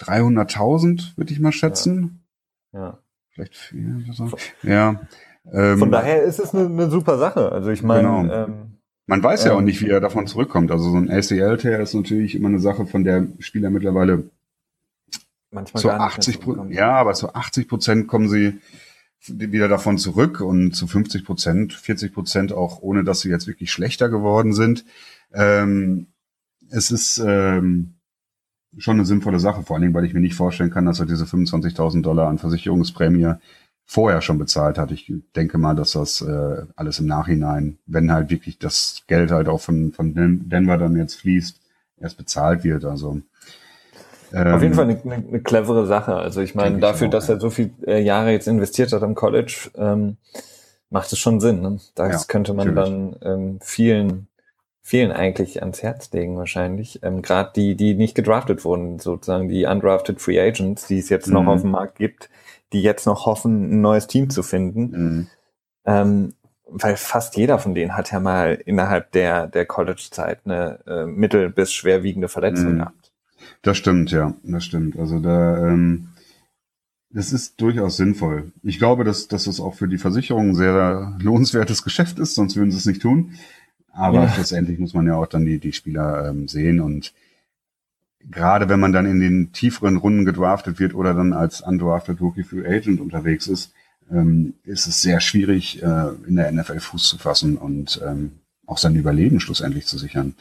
[0.00, 2.24] 300.000, würde ich mal schätzen.
[2.72, 2.80] Ja.
[2.80, 2.98] ja.
[3.30, 4.30] Vielleicht viel oder so.
[4.62, 5.00] Ja.
[5.52, 7.52] Ähm, Von daher ist es eine, eine super Sache.
[7.52, 8.44] Also ich meine, genau.
[8.44, 10.70] ähm, man weiß ja auch ähm, nicht, wie er davon zurückkommt.
[10.70, 14.30] Also so ein ACL-Tear ist natürlich immer eine Sache, von der Spieler mittlerweile
[15.50, 18.60] manchmal zu 80 Prozent, ja, aber zu 80 Prozent kommen sie
[19.26, 23.70] wieder davon zurück und zu 50 Prozent, 40 Prozent auch, ohne dass sie jetzt wirklich
[23.72, 24.84] schlechter geworden sind.
[25.32, 26.08] Ähm,
[26.70, 27.94] es ist ähm,
[28.78, 31.06] schon eine sinnvolle Sache, vor allen Dingen, weil ich mir nicht vorstellen kann, dass er
[31.06, 33.34] diese 25.000 Dollar an Versicherungsprämie
[33.86, 34.90] vorher schon bezahlt hat.
[34.90, 39.48] Ich denke mal, dass das äh, alles im Nachhinein, wenn halt wirklich das Geld halt
[39.48, 41.60] auch von, von Denver dann jetzt fließt,
[41.98, 42.84] erst bezahlt wird.
[42.84, 43.20] Also
[44.34, 46.14] auf jeden ähm, Fall eine, eine, eine clevere Sache.
[46.14, 49.14] Also ich meine, dafür, auch, dass er so viele äh, Jahre jetzt investiert hat am
[49.14, 50.16] College, ähm,
[50.90, 51.60] macht es schon Sinn.
[51.62, 51.78] Ne?
[51.94, 53.16] Das ja, könnte man natürlich.
[53.22, 54.28] dann ähm, vielen,
[54.82, 57.00] vielen eigentlich ans Herz legen wahrscheinlich.
[57.02, 61.28] Ähm, Gerade die, die nicht gedraftet wurden, sozusagen die undrafted Free Agents, die es jetzt
[61.28, 61.34] mhm.
[61.34, 62.28] noch auf dem Markt gibt,
[62.72, 64.90] die jetzt noch hoffen, ein neues Team zu finden.
[64.90, 65.26] Mhm.
[65.86, 66.34] Ähm,
[66.66, 71.50] weil fast jeder von denen hat ja mal innerhalb der, der College-Zeit eine äh, mittel-
[71.50, 72.78] bis schwerwiegende Verletzung mhm.
[72.78, 73.03] gehabt.
[73.62, 74.98] Das stimmt, ja, das stimmt.
[74.98, 76.08] Also da, ähm,
[77.10, 78.52] das ist durchaus sinnvoll.
[78.62, 82.56] Ich glaube, dass, dass das auch für die Versicherung ein sehr lohnenswertes Geschäft ist, sonst
[82.56, 83.34] würden sie es nicht tun.
[83.92, 84.28] Aber ja.
[84.28, 87.14] schlussendlich muss man ja auch dann die, die Spieler ähm, sehen und
[88.30, 92.42] gerade wenn man dann in den tieferen Runden gedraftet wird oder dann als undrafted Rookie
[92.42, 93.72] Free Agent unterwegs ist,
[94.10, 98.32] ähm, ist es sehr schwierig, äh, in der NFL Fuß zu fassen und ähm,
[98.66, 100.34] auch sein Überleben schlussendlich zu sichern.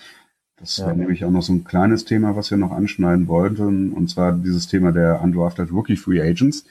[0.64, 0.86] Das ja.
[0.86, 4.32] wäre nämlich auch noch so ein kleines Thema, was wir noch anschneiden wollten, und zwar
[4.32, 6.64] dieses Thema der Undrafted Rookie Free Agents.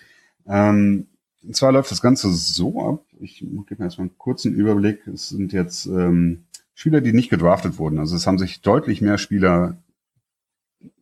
[0.47, 1.09] Ähm,
[1.45, 5.07] und zwar läuft das Ganze so ab, ich gebe mir erstmal einen kurzen Überblick.
[5.09, 7.99] Es sind jetzt ähm, Spieler, die nicht gedraftet wurden.
[7.99, 9.76] Also es haben sich deutlich mehr Spieler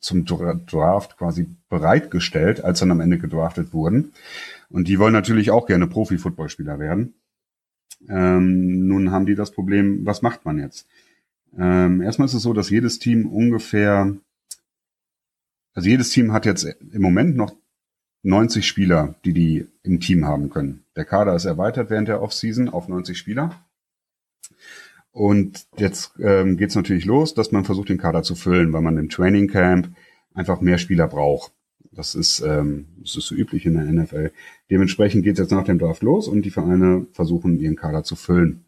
[0.01, 4.13] zum Draft quasi bereitgestellt, als dann am Ende gedraftet wurden.
[4.69, 7.15] Und die wollen natürlich auch gerne Profi-Footballspieler werden.
[8.09, 10.89] Ähm, nun haben die das Problem, was macht man jetzt?
[11.59, 14.15] Ähm, erstmal ist es so, dass jedes Team ungefähr,
[15.75, 17.55] also jedes Team hat jetzt im Moment noch
[18.23, 20.85] 90 Spieler, die die im Team haben können.
[20.97, 23.65] Der Kader ist erweitert während der Offseason auf 90 Spieler.
[25.13, 28.83] Und jetzt ähm, geht es natürlich los, dass man versucht, den Kader zu füllen, weil
[28.83, 29.89] man im Training Camp
[30.35, 31.53] einfach mehr Spieler braucht.
[31.93, 34.31] Das ist, ähm, das ist so üblich in der NFL.
[34.71, 38.15] Dementsprechend geht es jetzt nach dem Draft los und die Vereine versuchen, ihren Kader zu
[38.15, 38.65] füllen.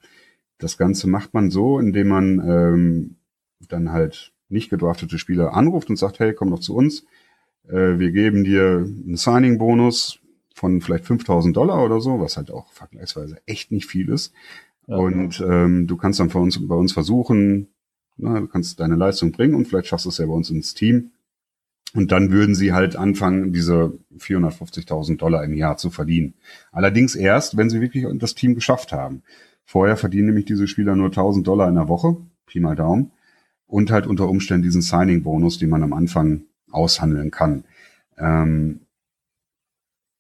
[0.63, 3.17] Das Ganze macht man so, indem man ähm,
[3.69, 7.05] dann halt nicht gedraftete Spieler anruft und sagt, hey, komm doch zu uns.
[7.69, 10.21] Äh, wir geben dir einen Signing-Bonus
[10.55, 14.33] von vielleicht 5000 Dollar oder so, was halt auch vergleichsweise echt nicht viel ist.
[14.87, 14.97] Ja.
[14.97, 17.69] Und ähm, du kannst dann bei uns, bei uns versuchen,
[18.17, 20.75] na, du kannst deine Leistung bringen und vielleicht schaffst du es ja bei uns ins
[20.75, 21.11] Team.
[21.95, 26.35] Und dann würden sie halt anfangen, diese 450.000 Dollar im Jahr zu verdienen.
[26.71, 29.23] Allerdings erst, wenn sie wirklich das Team geschafft haben.
[29.65, 33.13] Vorher verdienen nämlich diese Spieler nur 1000 Dollar in der Woche, Pi mal Daumen.
[33.67, 37.65] Und halt unter Umständen diesen Signing-Bonus, den man am Anfang aushandeln kann.
[38.19, 38.81] Ähm,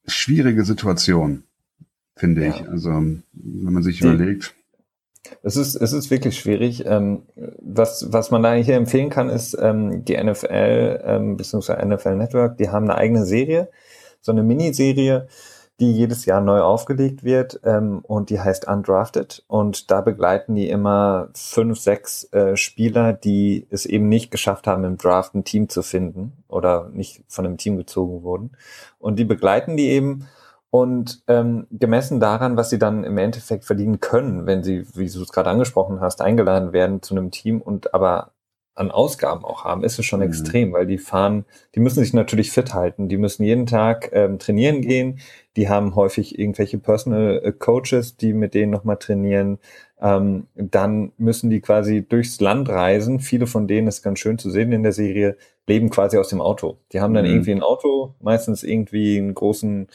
[0.07, 1.45] schwierige Situation
[2.17, 2.51] finde ja.
[2.51, 2.69] ich.
[2.69, 3.23] Also wenn
[3.73, 4.55] man sich Die, überlegt.
[5.43, 6.85] Es ist, es ist wirklich schwierig.
[6.87, 7.23] Ähm,
[7.61, 11.85] was, was man da hier empfehlen kann, ist ähm, die NFL ähm, bzw.
[11.85, 13.71] NFL Network, die haben eine eigene Serie,
[14.21, 15.29] so eine Miniserie,
[15.81, 19.45] die jedes Jahr neu aufgelegt wird ähm, und die heißt Undrafted.
[19.49, 24.85] Und da begleiten die immer fünf, sechs äh, Spieler, die es eben nicht geschafft haben,
[24.85, 28.53] im Draft ein Team zu finden oder nicht von einem Team gezogen wurden.
[28.99, 30.29] Und die begleiten die eben
[30.71, 35.23] und ähm, gemessen daran, was sie dann im Endeffekt verdienen können, wenn sie, wie du
[35.23, 38.33] es gerade angesprochen hast, eingeladen werden zu einem Team und aber
[38.75, 40.27] an Ausgaben auch haben, ist es schon mhm.
[40.27, 41.45] extrem, weil die fahren,
[41.75, 45.19] die müssen sich natürlich fit halten, die müssen jeden Tag ähm, trainieren gehen,
[45.57, 49.59] die haben häufig irgendwelche Personal äh, Coaches, die mit denen nochmal trainieren,
[50.01, 54.51] ähm, dann müssen die quasi durchs Land reisen, viele von denen ist ganz schön zu
[54.51, 55.37] sehen in der Serie,
[55.67, 56.79] leben quasi aus dem Auto.
[56.93, 57.33] Die haben dann mhm.
[57.33, 59.89] irgendwie ein Auto, meistens irgendwie einen großen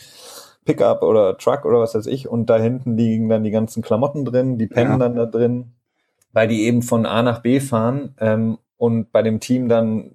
[0.65, 4.25] Pickup oder Truck oder was weiß ich und da hinten liegen dann die ganzen Klamotten
[4.25, 4.97] drin, die pennen ja.
[4.97, 5.73] dann da drin,
[6.33, 10.11] weil die eben von A nach B fahren ähm, und bei dem Team dann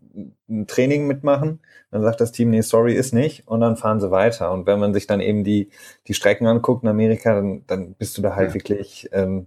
[0.48, 1.60] ein Training mitmachen.
[1.90, 3.46] Dann sagt das Team, nee, sorry, ist nicht.
[3.46, 4.52] Und dann fahren sie weiter.
[4.52, 5.70] Und wenn man sich dann eben die,
[6.06, 8.54] die Strecken anguckt in Amerika, dann, dann bist du da halt ja.
[8.54, 9.46] wirklich ähm,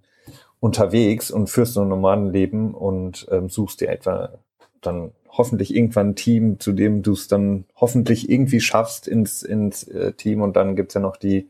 [0.59, 4.34] unterwegs und führst so ein Nomadenleben und ähm, suchst dir etwa
[4.82, 9.84] dann hoffentlich irgendwann ein Team, zu dem du es dann hoffentlich irgendwie schaffst ins, ins
[9.84, 11.49] äh, Team und dann gibt's ja noch die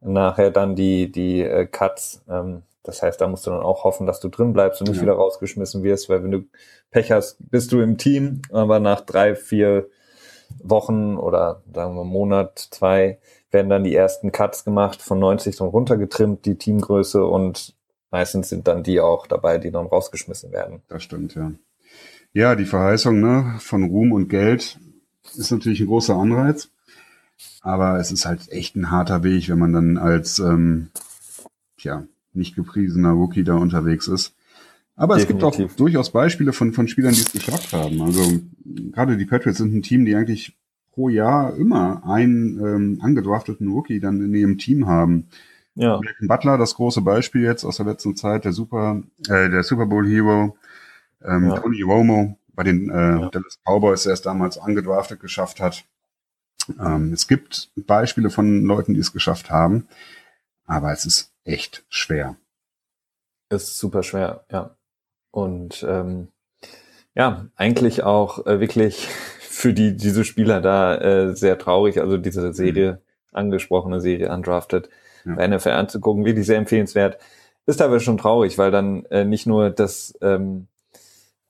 [0.00, 2.22] nachher dann die, die äh, Cuts.
[2.28, 4.96] Ähm, das heißt, da musst du dann auch hoffen, dass du drin bleibst und nicht
[4.96, 5.02] ja.
[5.02, 6.44] wieder rausgeschmissen wirst, weil wenn du
[6.90, 9.88] Pech hast, bist du im Team, aber nach drei, vier
[10.62, 13.18] Wochen oder sagen wir Monat, zwei,
[13.50, 17.74] werden dann die ersten Cuts gemacht, von 90 dann runtergetrimmt, die Teamgröße und
[18.10, 20.82] meistens sind dann die auch dabei, die dann rausgeschmissen werden.
[20.88, 21.52] Das stimmt, ja.
[22.32, 24.78] Ja, die Verheißung ne, von Ruhm und Geld
[25.36, 26.70] ist natürlich ein großer Anreiz.
[27.60, 30.90] Aber es ist halt echt ein harter Weg, wenn man dann als ähm,
[31.78, 32.04] ja,
[32.36, 34.34] nicht gepriesener Rookie da unterwegs ist.
[34.96, 35.42] Aber Definitiv.
[35.42, 38.00] es gibt auch durchaus Beispiele von, von Spielern, die es geschafft haben.
[38.00, 40.56] Also gerade die Patriots sind ein Team, die eigentlich
[40.92, 45.28] pro Jahr immer einen ähm, angedrafteten Rookie dann in ihrem Team haben.
[45.74, 45.96] Ja.
[45.96, 49.84] American Butler, das große Beispiel jetzt aus der letzten Zeit, der Super, äh, der Super
[49.84, 50.56] Bowl Hero,
[51.22, 51.58] ähm, ja.
[51.60, 53.28] Tony Romo bei den äh, ja.
[53.28, 55.84] Dallas Cowboys, der es damals angedraftet geschafft hat.
[56.80, 59.86] Ähm, es gibt Beispiele von Leuten, die es geschafft haben,
[60.64, 62.36] aber es ist echt schwer.
[63.48, 64.76] Ist super schwer, ja.
[65.30, 66.28] Und ähm,
[67.14, 69.08] ja, eigentlich auch äh, wirklich
[69.40, 72.00] für die diese Spieler da äh, sehr traurig.
[72.00, 72.98] Also diese Serie, mhm.
[73.32, 74.88] angesprochene Serie Undrafted,
[75.24, 75.34] ja.
[75.34, 77.18] bei NFL anzugucken, wirklich sehr empfehlenswert.
[77.66, 80.68] Ist aber schon traurig, weil dann äh, nicht nur das ähm,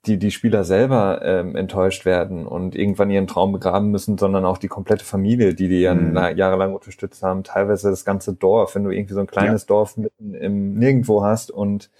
[0.06, 4.58] die, die Spieler selber ähm, enttäuscht werden und irgendwann ihren Traum begraben müssen, sondern auch
[4.58, 6.16] die komplette Familie, die die mhm.
[6.36, 9.66] jahrelang unterstützt haben, teilweise das ganze Dorf, wenn du irgendwie so ein kleines ja.
[9.68, 11.90] Dorf mitten im Nirgendwo hast und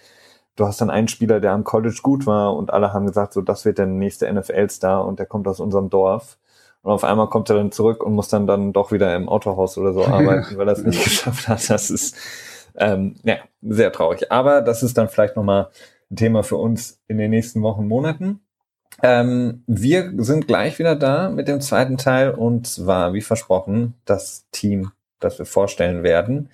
[0.57, 3.41] du hast dann einen Spieler, der am College gut war und alle haben gesagt, so
[3.41, 6.39] das wird der nächste NFL-Star und der kommt aus unserem Dorf.
[6.83, 9.77] Und auf einmal kommt er dann zurück und muss dann dann doch wieder im Autohaus
[9.77, 11.69] oder so arbeiten, weil er es nicht geschafft hat.
[11.69, 12.17] Das ist
[12.77, 14.31] ähm, ja sehr traurig.
[14.31, 15.69] Aber das ist dann vielleicht nochmal
[16.11, 18.41] ein Thema für uns in den nächsten Wochen, Monaten.
[19.03, 24.47] Ähm, wir sind gleich wieder da mit dem zweiten Teil und zwar, wie versprochen, das
[24.53, 26.51] Team, das wir vorstellen werden.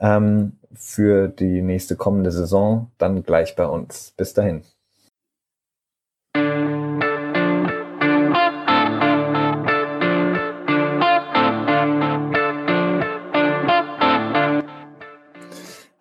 [0.00, 4.12] Ähm, für die nächste kommende Saison dann gleich bei uns.
[4.16, 4.62] Bis dahin.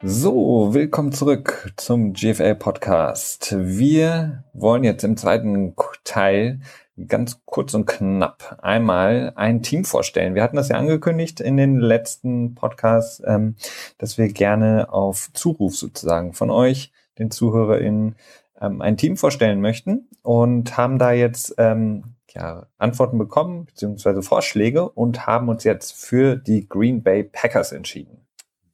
[0.08, 3.56] So, willkommen zurück zum GFL Podcast.
[3.58, 6.60] Wir wollen jetzt im zweiten Teil
[7.08, 10.36] ganz kurz und knapp einmal ein Team vorstellen.
[10.36, 13.56] Wir hatten das ja angekündigt in den letzten Podcasts, ähm,
[13.98, 18.16] dass wir gerne auf Zuruf sozusagen von euch, den ZuhörerInnen,
[18.62, 24.88] ähm, ein Team vorstellen möchten und haben da jetzt ähm, ja, Antworten bekommen, beziehungsweise Vorschläge
[24.88, 28.20] und haben uns jetzt für die Green Bay Packers entschieden.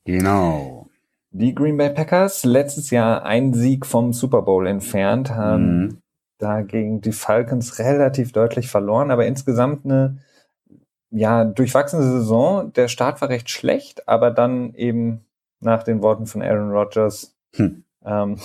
[0.04, 0.91] Genau.
[1.34, 5.98] Die Green Bay Packers, letztes Jahr ein Sieg vom Super Bowl entfernt, haben mhm.
[6.38, 10.18] dagegen die Falcons relativ deutlich verloren, aber insgesamt eine
[11.10, 12.74] ja, durchwachsene Saison.
[12.74, 15.26] Der Start war recht schlecht, aber dann eben
[15.62, 17.84] nach den Worten von Aaron Rodgers hm.
[18.04, 18.38] ähm,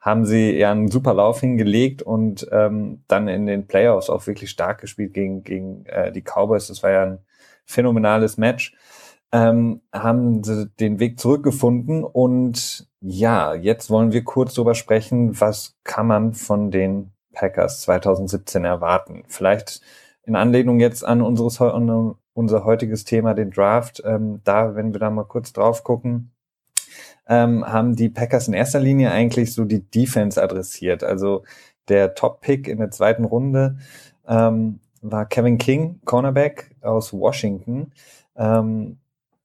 [0.00, 4.50] haben sie ja einen super Lauf hingelegt und ähm, dann in den Playoffs auch wirklich
[4.50, 6.68] stark gespielt gegen, gegen äh, die Cowboys.
[6.68, 7.18] Das war ja ein
[7.64, 8.74] phänomenales Match
[9.32, 15.76] ähm, haben sie den Weg zurückgefunden und ja, jetzt wollen wir kurz darüber sprechen, was
[15.84, 19.24] kann man von den Packers 2017 erwarten.
[19.28, 19.80] Vielleicht
[20.24, 21.60] in Anlehnung jetzt an unseres,
[22.34, 26.32] unser heutiges Thema, den Draft, ähm, da, wenn wir da mal kurz drauf gucken,
[27.28, 31.04] ähm, haben die Packers in erster Linie eigentlich so die Defense adressiert.
[31.04, 31.44] Also
[31.88, 33.78] der Top-Pick in der zweiten Runde
[34.26, 37.92] ähm, war Kevin King, Cornerback aus Washington.
[38.36, 38.98] Ähm,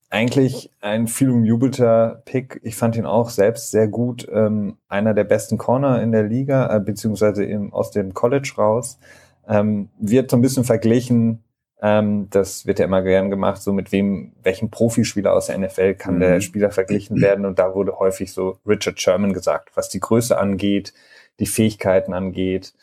[0.09, 2.59] eigentlich ein viel umjubelter Pick.
[2.63, 4.27] Ich fand ihn auch selbst sehr gut.
[4.31, 8.99] Ähm, einer der besten Corner in der Liga, äh, beziehungsweise im, aus dem College raus.
[9.47, 11.43] Ähm, wird so ein bisschen verglichen,
[11.81, 15.95] ähm, das wird ja immer gern gemacht, so mit wem, welchen Profispieler aus der NFL
[15.95, 16.19] kann mhm.
[16.21, 17.45] der Spieler verglichen werden.
[17.45, 20.93] Und da wurde häufig so Richard Sherman gesagt, was die Größe angeht,
[21.39, 22.73] die Fähigkeiten angeht.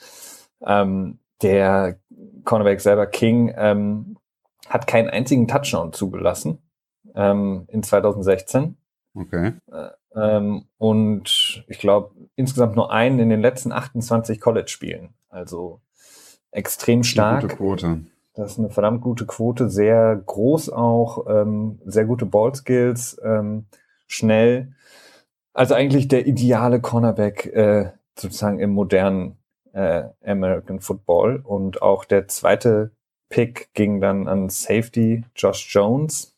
[0.64, 1.99] Ähm, der
[2.45, 4.16] Cornerback selber King ähm,
[4.68, 6.59] hat keinen einzigen Touchdown zugelassen
[7.15, 8.77] ähm, in 2016.
[9.15, 9.55] Okay.
[9.71, 15.11] Äh, ähm, und ich glaube insgesamt nur einen in den letzten 28 College-Spielen.
[15.29, 15.81] Also
[16.51, 17.41] extrem stark.
[17.41, 18.01] Eine gute Quote.
[18.35, 23.67] Das ist eine verdammt gute Quote, sehr groß auch, ähm, sehr gute Ballskills, ähm,
[24.07, 24.73] schnell.
[25.53, 29.37] Also eigentlich der ideale Cornerback äh, sozusagen im modernen
[29.75, 31.43] äh, American Football.
[31.45, 32.93] Und auch der zweite
[33.29, 36.32] Pick ging dann an Safety Josh Jones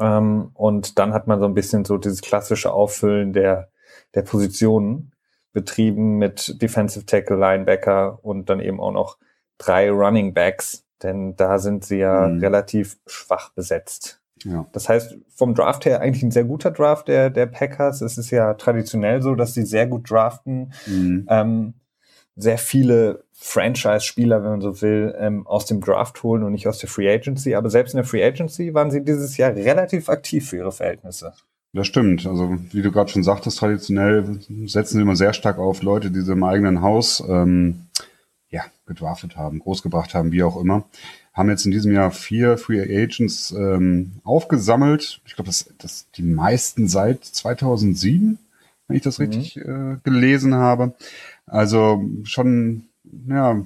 [0.00, 3.68] ähm, und dann hat man so ein bisschen so dieses klassische Auffüllen der,
[4.14, 5.12] der Positionen
[5.52, 9.18] betrieben mit Defensive Tackle, Linebacker und dann eben auch noch
[9.58, 12.40] drei Running Backs, denn da sind sie ja mhm.
[12.40, 14.20] relativ schwach besetzt.
[14.44, 14.66] Ja.
[14.72, 18.02] Das heißt, vom Draft her eigentlich ein sehr guter Draft der, der Packers.
[18.02, 20.72] Es ist ja traditionell so, dass sie sehr gut draften.
[20.86, 21.26] Mhm.
[21.28, 21.74] Ähm,
[22.36, 26.78] sehr viele Franchise-Spieler, wenn man so will, ähm, aus dem Draft holen und nicht aus
[26.78, 27.54] der Free Agency.
[27.54, 31.32] Aber selbst in der Free Agency waren sie dieses Jahr relativ aktiv für ihre Verhältnisse.
[31.72, 32.26] Das stimmt.
[32.26, 36.22] Also wie du gerade schon sagtest, traditionell setzen sie immer sehr stark auf Leute, die
[36.22, 37.86] sie im eigenen Haus ähm,
[38.48, 40.84] ja, gedraftet haben, großgebracht haben, wie auch immer.
[41.34, 45.20] Haben jetzt in diesem Jahr vier Free Agents ähm, aufgesammelt.
[45.26, 48.38] Ich glaube, das, das die meisten seit 2007,
[48.88, 49.26] wenn ich das mhm.
[49.26, 50.94] richtig äh, gelesen habe.
[51.46, 52.84] Also schon,
[53.28, 53.64] ja,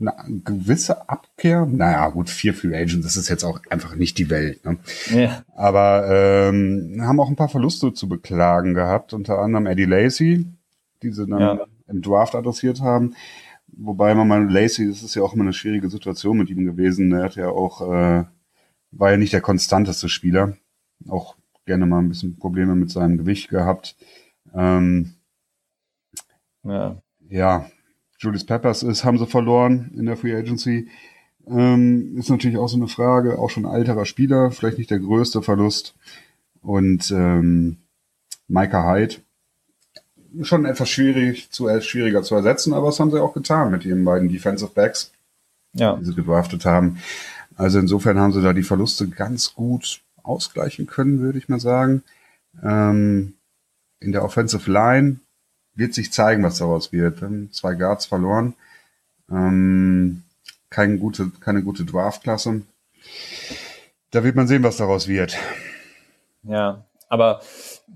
[0.00, 1.66] eine gewisse Abkehr.
[1.66, 4.64] Naja, gut, vier Free Agents, das ist jetzt auch einfach nicht die Welt.
[4.64, 4.78] Ne?
[5.10, 5.44] Ja.
[5.54, 10.46] Aber ähm, haben auch ein paar Verluste zu beklagen gehabt, unter anderem Eddie Lacey,
[11.02, 11.66] die sie dann ja.
[11.88, 13.14] im Draft adressiert haben.
[13.74, 17.12] Wobei man mal Lacey, das ist ja auch immer eine schwierige Situation mit ihm gewesen.
[17.12, 18.24] Er hat ja auch, äh,
[18.90, 20.56] war ja nicht der konstanteste Spieler.
[21.08, 23.96] Auch gerne mal ein bisschen Probleme mit seinem Gewicht gehabt.
[24.54, 25.14] Ähm,
[26.64, 26.96] ja.
[27.28, 27.66] Ja,
[28.18, 30.88] Julius Peppers ist, haben sie verloren in der Free Agency.
[31.46, 35.42] Ähm, ist natürlich auch so eine Frage, auch schon alterer Spieler, vielleicht nicht der größte
[35.42, 35.94] Verlust.
[36.60, 37.78] Und ähm,
[38.46, 39.16] Micah Hyde,
[40.42, 43.84] schon etwas schwierig zu, äh, schwieriger zu ersetzen, aber das haben sie auch getan mit
[43.84, 45.12] ihren beiden Defensive Backs,
[45.74, 45.96] ja.
[45.96, 46.98] die sie gedraftet haben.
[47.56, 52.02] Also insofern haben sie da die Verluste ganz gut ausgleichen können, würde ich mal sagen.
[52.62, 53.34] Ähm,
[54.00, 55.20] in der Offensive Line
[55.74, 57.22] wird sich zeigen, was daraus wird.
[57.52, 58.54] Zwei Guards verloren.
[59.30, 60.22] Ähm,
[60.70, 62.62] keine gute, keine gute Draftklasse.
[64.10, 65.36] Da wird man sehen, was daraus wird.
[66.42, 67.40] Ja, aber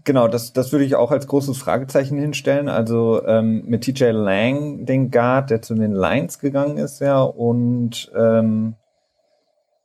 [0.04, 2.68] genau, das, das würde ich auch als großes Fragezeichen hinstellen.
[2.68, 8.10] Also ähm, mit TJ Lang, den Guard, der zu den Lions gegangen ist, ja, und
[8.14, 8.76] ähm,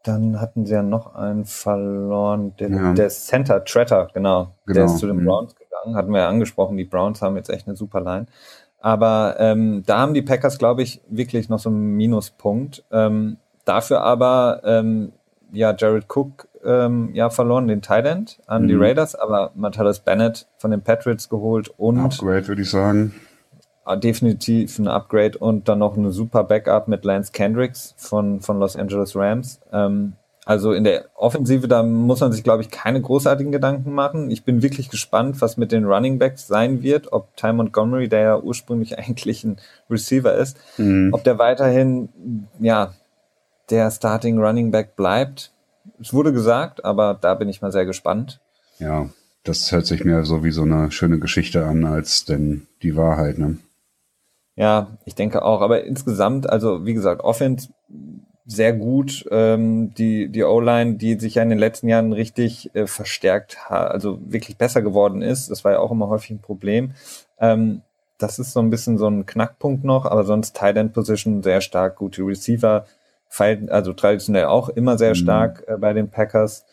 [0.03, 2.93] dann hatten sie ja noch einen verloren, der, ja.
[2.93, 4.73] der Center, Tretter, genau, genau.
[4.73, 5.25] Der ist zu den mhm.
[5.25, 6.77] Browns gegangen, hatten wir ja angesprochen.
[6.77, 8.27] Die Browns haben jetzt echt eine super Line.
[8.79, 12.83] Aber ähm, da haben die Packers, glaube ich, wirklich noch so einen Minuspunkt.
[12.91, 15.11] Ähm, dafür aber, ähm,
[15.51, 18.67] ja, Jared Cook ähm, ja verloren, den Thailand an mhm.
[18.67, 21.99] die Raiders, aber Matthias Bennett von den Patriots geholt und.
[21.99, 23.13] Upgrade, würde ich sagen.
[23.83, 28.59] Ah, definitiv ein Upgrade und dann noch eine super Backup mit Lance Kendricks von, von
[28.59, 29.59] Los Angeles Rams.
[29.71, 30.13] Ähm,
[30.51, 34.29] also in der Offensive, da muss man sich, glaube ich, keine großartigen Gedanken machen.
[34.29, 38.19] Ich bin wirklich gespannt, was mit den Running Backs sein wird, ob Ty Montgomery, der
[38.19, 41.11] ja ursprünglich eigentlich ein Receiver ist, mhm.
[41.13, 42.09] ob der weiterhin,
[42.59, 42.93] ja,
[43.69, 45.53] der Starting Running Back bleibt.
[46.01, 48.41] Es wurde gesagt, aber da bin ich mal sehr gespannt.
[48.77, 49.07] Ja,
[49.45, 53.37] das hört sich mir so wie so eine schöne Geschichte an, als denn die Wahrheit,
[53.37, 53.57] ne?
[54.57, 55.61] Ja, ich denke auch.
[55.61, 57.69] Aber insgesamt, also wie gesagt, Offense
[58.51, 59.25] sehr gut.
[59.31, 63.91] Ähm, die die O-Line, die sich ja in den letzten Jahren richtig äh, verstärkt hat,
[63.91, 65.49] also wirklich besser geworden ist.
[65.49, 66.91] Das war ja auch immer häufig ein Problem.
[67.39, 67.81] Ähm,
[68.17, 71.61] das ist so ein bisschen so ein Knackpunkt noch, aber sonst Tight End Position sehr
[71.61, 72.85] stark, gute Receiver,
[73.69, 75.15] also traditionell auch immer sehr mhm.
[75.15, 76.65] stark äh, bei den Packers.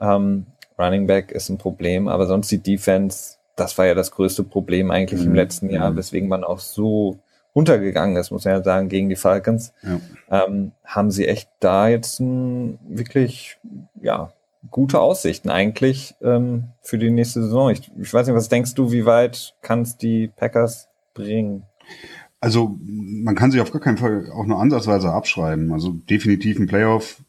[0.00, 0.46] Ähm,
[0.78, 4.90] Running Back ist ein Problem, aber sonst die Defense das war ja das größte Problem
[4.90, 5.28] eigentlich mhm.
[5.28, 7.18] im letzten Jahr, weswegen man auch so
[7.58, 9.72] untergegangen ist, muss man ja sagen, gegen die Falcons.
[9.82, 10.46] Ja.
[10.46, 13.58] Ähm, haben sie echt da jetzt ein, wirklich,
[14.00, 14.32] ja,
[14.70, 17.70] gute Aussichten eigentlich ähm, für die nächste Saison.
[17.70, 21.64] Ich, ich weiß nicht, was denkst du, wie weit kann es die Packers bringen?
[22.40, 25.72] Also man kann sich auf gar keinen Fall auch nur ansatzweise abschreiben.
[25.72, 27.20] Also definitiv ein Playoff.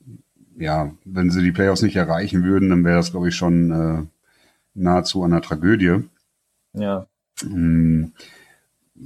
[0.60, 4.06] Ja, wenn sie die Playoffs nicht erreichen würden, dann wäre das, glaube ich, schon äh,
[4.76, 6.04] nahezu einer Tragödie.
[6.74, 7.08] Ja.
[7.44, 8.14] Ähm,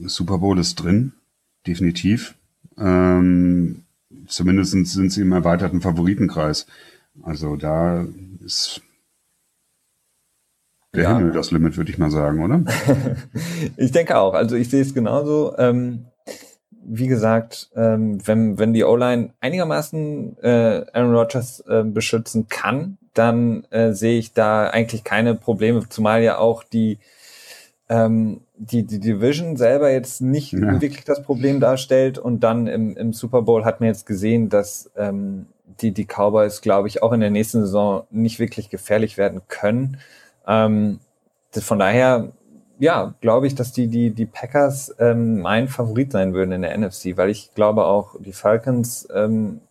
[0.05, 1.13] Super Bowl ist drin,
[1.67, 2.35] definitiv.
[2.77, 3.83] Ähm,
[4.27, 6.65] zumindest sind sie im erweiterten Favoritenkreis.
[7.21, 8.05] Also da
[8.43, 8.81] ist
[10.93, 11.17] der ja.
[11.17, 12.63] Himmel das Limit, würde ich mal sagen, oder?
[13.77, 14.33] ich denke auch.
[14.33, 15.55] Also ich sehe es genauso.
[15.57, 16.05] Ähm,
[16.85, 23.63] wie gesagt, ähm, wenn, wenn die O-Line einigermaßen äh, Aaron Rodgers äh, beschützen kann, dann
[23.69, 26.99] äh, sehe ich da eigentlich keine Probleme, zumal ja auch die
[27.93, 30.81] ähm, die, die Division selber jetzt nicht ja.
[30.81, 32.17] wirklich das Problem darstellt.
[32.17, 35.45] Und dann im, im Super Bowl hat man jetzt gesehen, dass ähm,
[35.79, 39.97] die, die Cowboys, glaube ich, auch in der nächsten Saison nicht wirklich gefährlich werden können.
[40.47, 41.01] Ähm,
[41.51, 42.31] von daher,
[42.79, 46.75] ja, glaube ich, dass die, die, die Packers ähm, mein Favorit sein würden in der
[46.75, 49.61] NFC, weil ich glaube auch, die Falcons, ähm,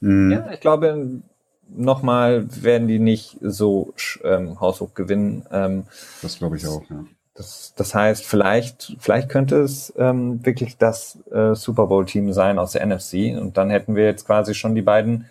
[0.00, 0.32] mhm.
[0.32, 1.22] ja, ich glaube,
[1.70, 5.46] nochmal werden die nicht so ähm, haushoch gewinnen.
[5.50, 5.84] Ähm,
[6.20, 7.04] das glaube ich auch, ja.
[7.38, 12.72] Das, das heißt, vielleicht, vielleicht könnte es ähm, wirklich das äh, Super Bowl-Team sein aus
[12.72, 13.38] der NFC.
[13.40, 15.26] Und dann hätten wir jetzt quasi schon die beiden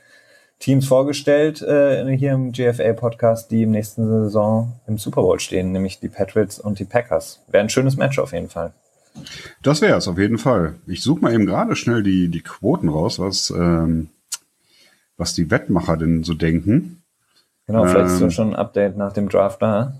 [0.59, 5.99] Teams vorgestellt äh, hier im GFA-Podcast, die im nächsten Saison im Super Bowl stehen, nämlich
[5.99, 7.43] die Patriots und die Packers.
[7.49, 8.71] Wäre ein schönes Match auf jeden Fall.
[9.61, 10.75] Das wäre es auf jeden Fall.
[10.87, 14.11] Ich suche mal eben gerade schnell die, die Quoten raus, was, ähm,
[15.17, 17.03] was die Wettmacher denn so denken.
[17.65, 19.99] Genau, vielleicht ähm, ist schon ein Update nach dem Draft da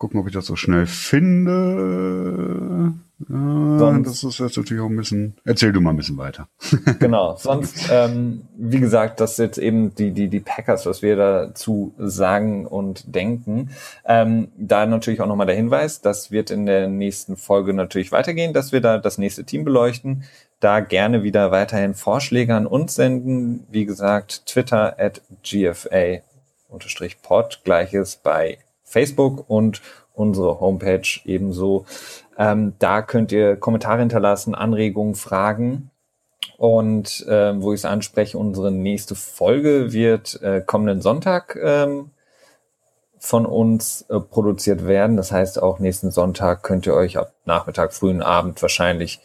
[0.00, 2.94] gucken, ob ich das so schnell finde.
[3.28, 5.34] Ja, das ist jetzt natürlich auch ein bisschen.
[5.44, 6.48] Erzähl du mal ein bisschen weiter.
[6.98, 7.36] genau.
[7.36, 12.66] Sonst, ähm, wie gesagt, das jetzt eben die die die Packers, was wir dazu sagen
[12.66, 13.72] und denken.
[14.06, 18.54] Ähm, da natürlich auch nochmal der Hinweis, das wird in der nächsten Folge natürlich weitergehen,
[18.54, 20.24] dass wir da das nächste Team beleuchten.
[20.60, 23.66] Da gerne wieder weiterhin Vorschläge an uns senden.
[23.70, 26.22] Wie gesagt, Twitter at gfa
[26.70, 28.56] unterstrich pod, gleiches bei
[28.90, 29.80] Facebook und
[30.12, 31.86] unsere Homepage ebenso.
[32.36, 35.90] Ähm, da könnt ihr Kommentare hinterlassen, Anregungen, Fragen.
[36.56, 42.10] Und äh, wo ich es anspreche, unsere nächste Folge wird äh, kommenden Sonntag ähm,
[43.18, 45.16] von uns äh, produziert werden.
[45.16, 49.20] Das heißt, auch nächsten Sonntag könnt ihr euch ab Nachmittag, frühen Abend wahrscheinlich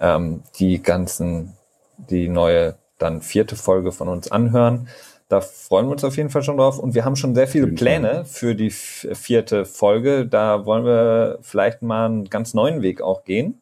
[0.00, 1.54] ähm, die ganzen,
[1.96, 4.88] die neue, dann vierte Folge von uns anhören.
[5.28, 6.78] Da freuen wir uns auf jeden Fall schon drauf.
[6.78, 10.26] Und wir haben schon sehr viele Pläne für die vierte Folge.
[10.26, 13.60] Da wollen wir vielleicht mal einen ganz neuen Weg auch gehen.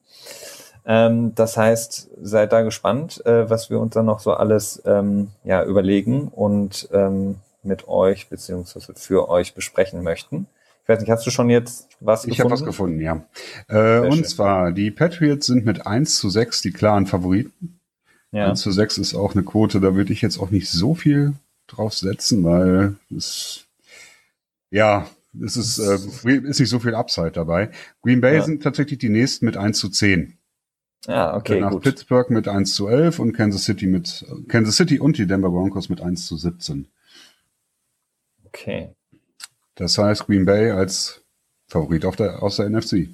[0.87, 5.29] Ähm, das heißt, seid da gespannt, äh, was wir uns dann noch so alles ähm,
[5.43, 10.47] ja, überlegen und ähm, mit euch beziehungsweise für euch besprechen möchten.
[10.85, 12.37] Ich weiß nicht, hast du schon jetzt was ich gefunden?
[12.37, 13.25] Ich habe was gefunden, ja.
[13.69, 14.25] Äh, und schön.
[14.25, 17.81] zwar, die Patriots sind mit 1 zu 6 die klaren Favoriten.
[18.31, 18.51] Ja.
[18.51, 21.35] 1 zu 6 ist auch eine Quote, da würde ich jetzt auch nicht so viel
[21.67, 23.67] drauf setzen, weil es
[24.71, 25.07] ja,
[25.45, 25.95] es ist, äh,
[26.49, 27.71] ist nicht so viel Upside dabei.
[28.03, 28.43] Green Bay ja.
[28.43, 30.39] sind tatsächlich die nächsten mit 1 zu 10.
[31.07, 31.83] Ja, okay, Danach gut.
[31.83, 35.89] Pittsburgh mit 1 zu 11 und Kansas City mit Kansas City und die Denver Broncos
[35.89, 36.89] mit 1 zu 17.
[38.47, 38.95] Okay.
[39.77, 41.23] Das heißt Green Bay als
[41.69, 43.09] Favorit auf der, aus der NFC.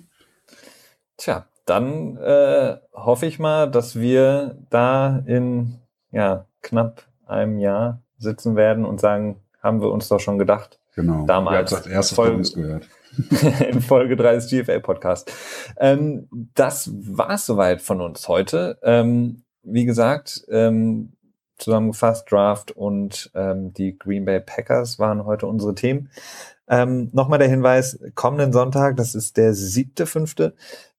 [1.16, 5.78] Tja, dann äh, hoffe ich mal, dass wir da in
[6.12, 10.78] ja, knapp einem Jahr sitzen werden und sagen, haben wir uns doch schon gedacht.
[10.94, 11.26] Genau.
[11.26, 11.72] Damals.
[11.86, 12.88] Ihr habt Voll- von uns gehört.
[13.68, 15.30] in Folge 3 des GFL Podcast.
[15.78, 18.78] Ähm, das war's soweit von uns heute.
[18.82, 21.12] Ähm, wie gesagt, ähm,
[21.58, 26.10] zusammengefasst Draft und ähm, die Green Bay Packers waren heute unsere Themen.
[26.68, 30.54] Ähm, Nochmal der Hinweis, kommenden Sonntag, das ist der siebte, fünfte,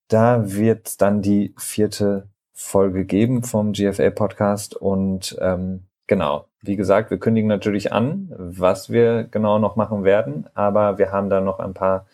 [0.07, 7.11] da wird dann die vierte Folge geben vom GFL Podcast und ähm, genau, wie gesagt,
[7.11, 11.59] wir kündigen natürlich an, was wir genau noch machen werden, aber wir haben da noch
[11.59, 12.05] ein paar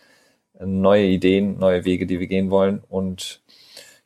[0.59, 3.41] neue Ideen, neue Wege, die wir gehen wollen und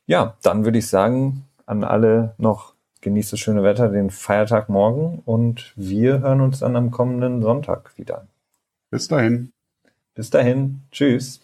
[0.06, 5.22] ja, dann würde ich sagen, an alle noch genießt das schöne Wetter, den Feiertag morgen
[5.24, 8.26] und wir hören uns dann am kommenden Sonntag wieder.
[8.90, 9.52] Bis dahin.
[10.14, 11.43] Bis dahin, tschüss.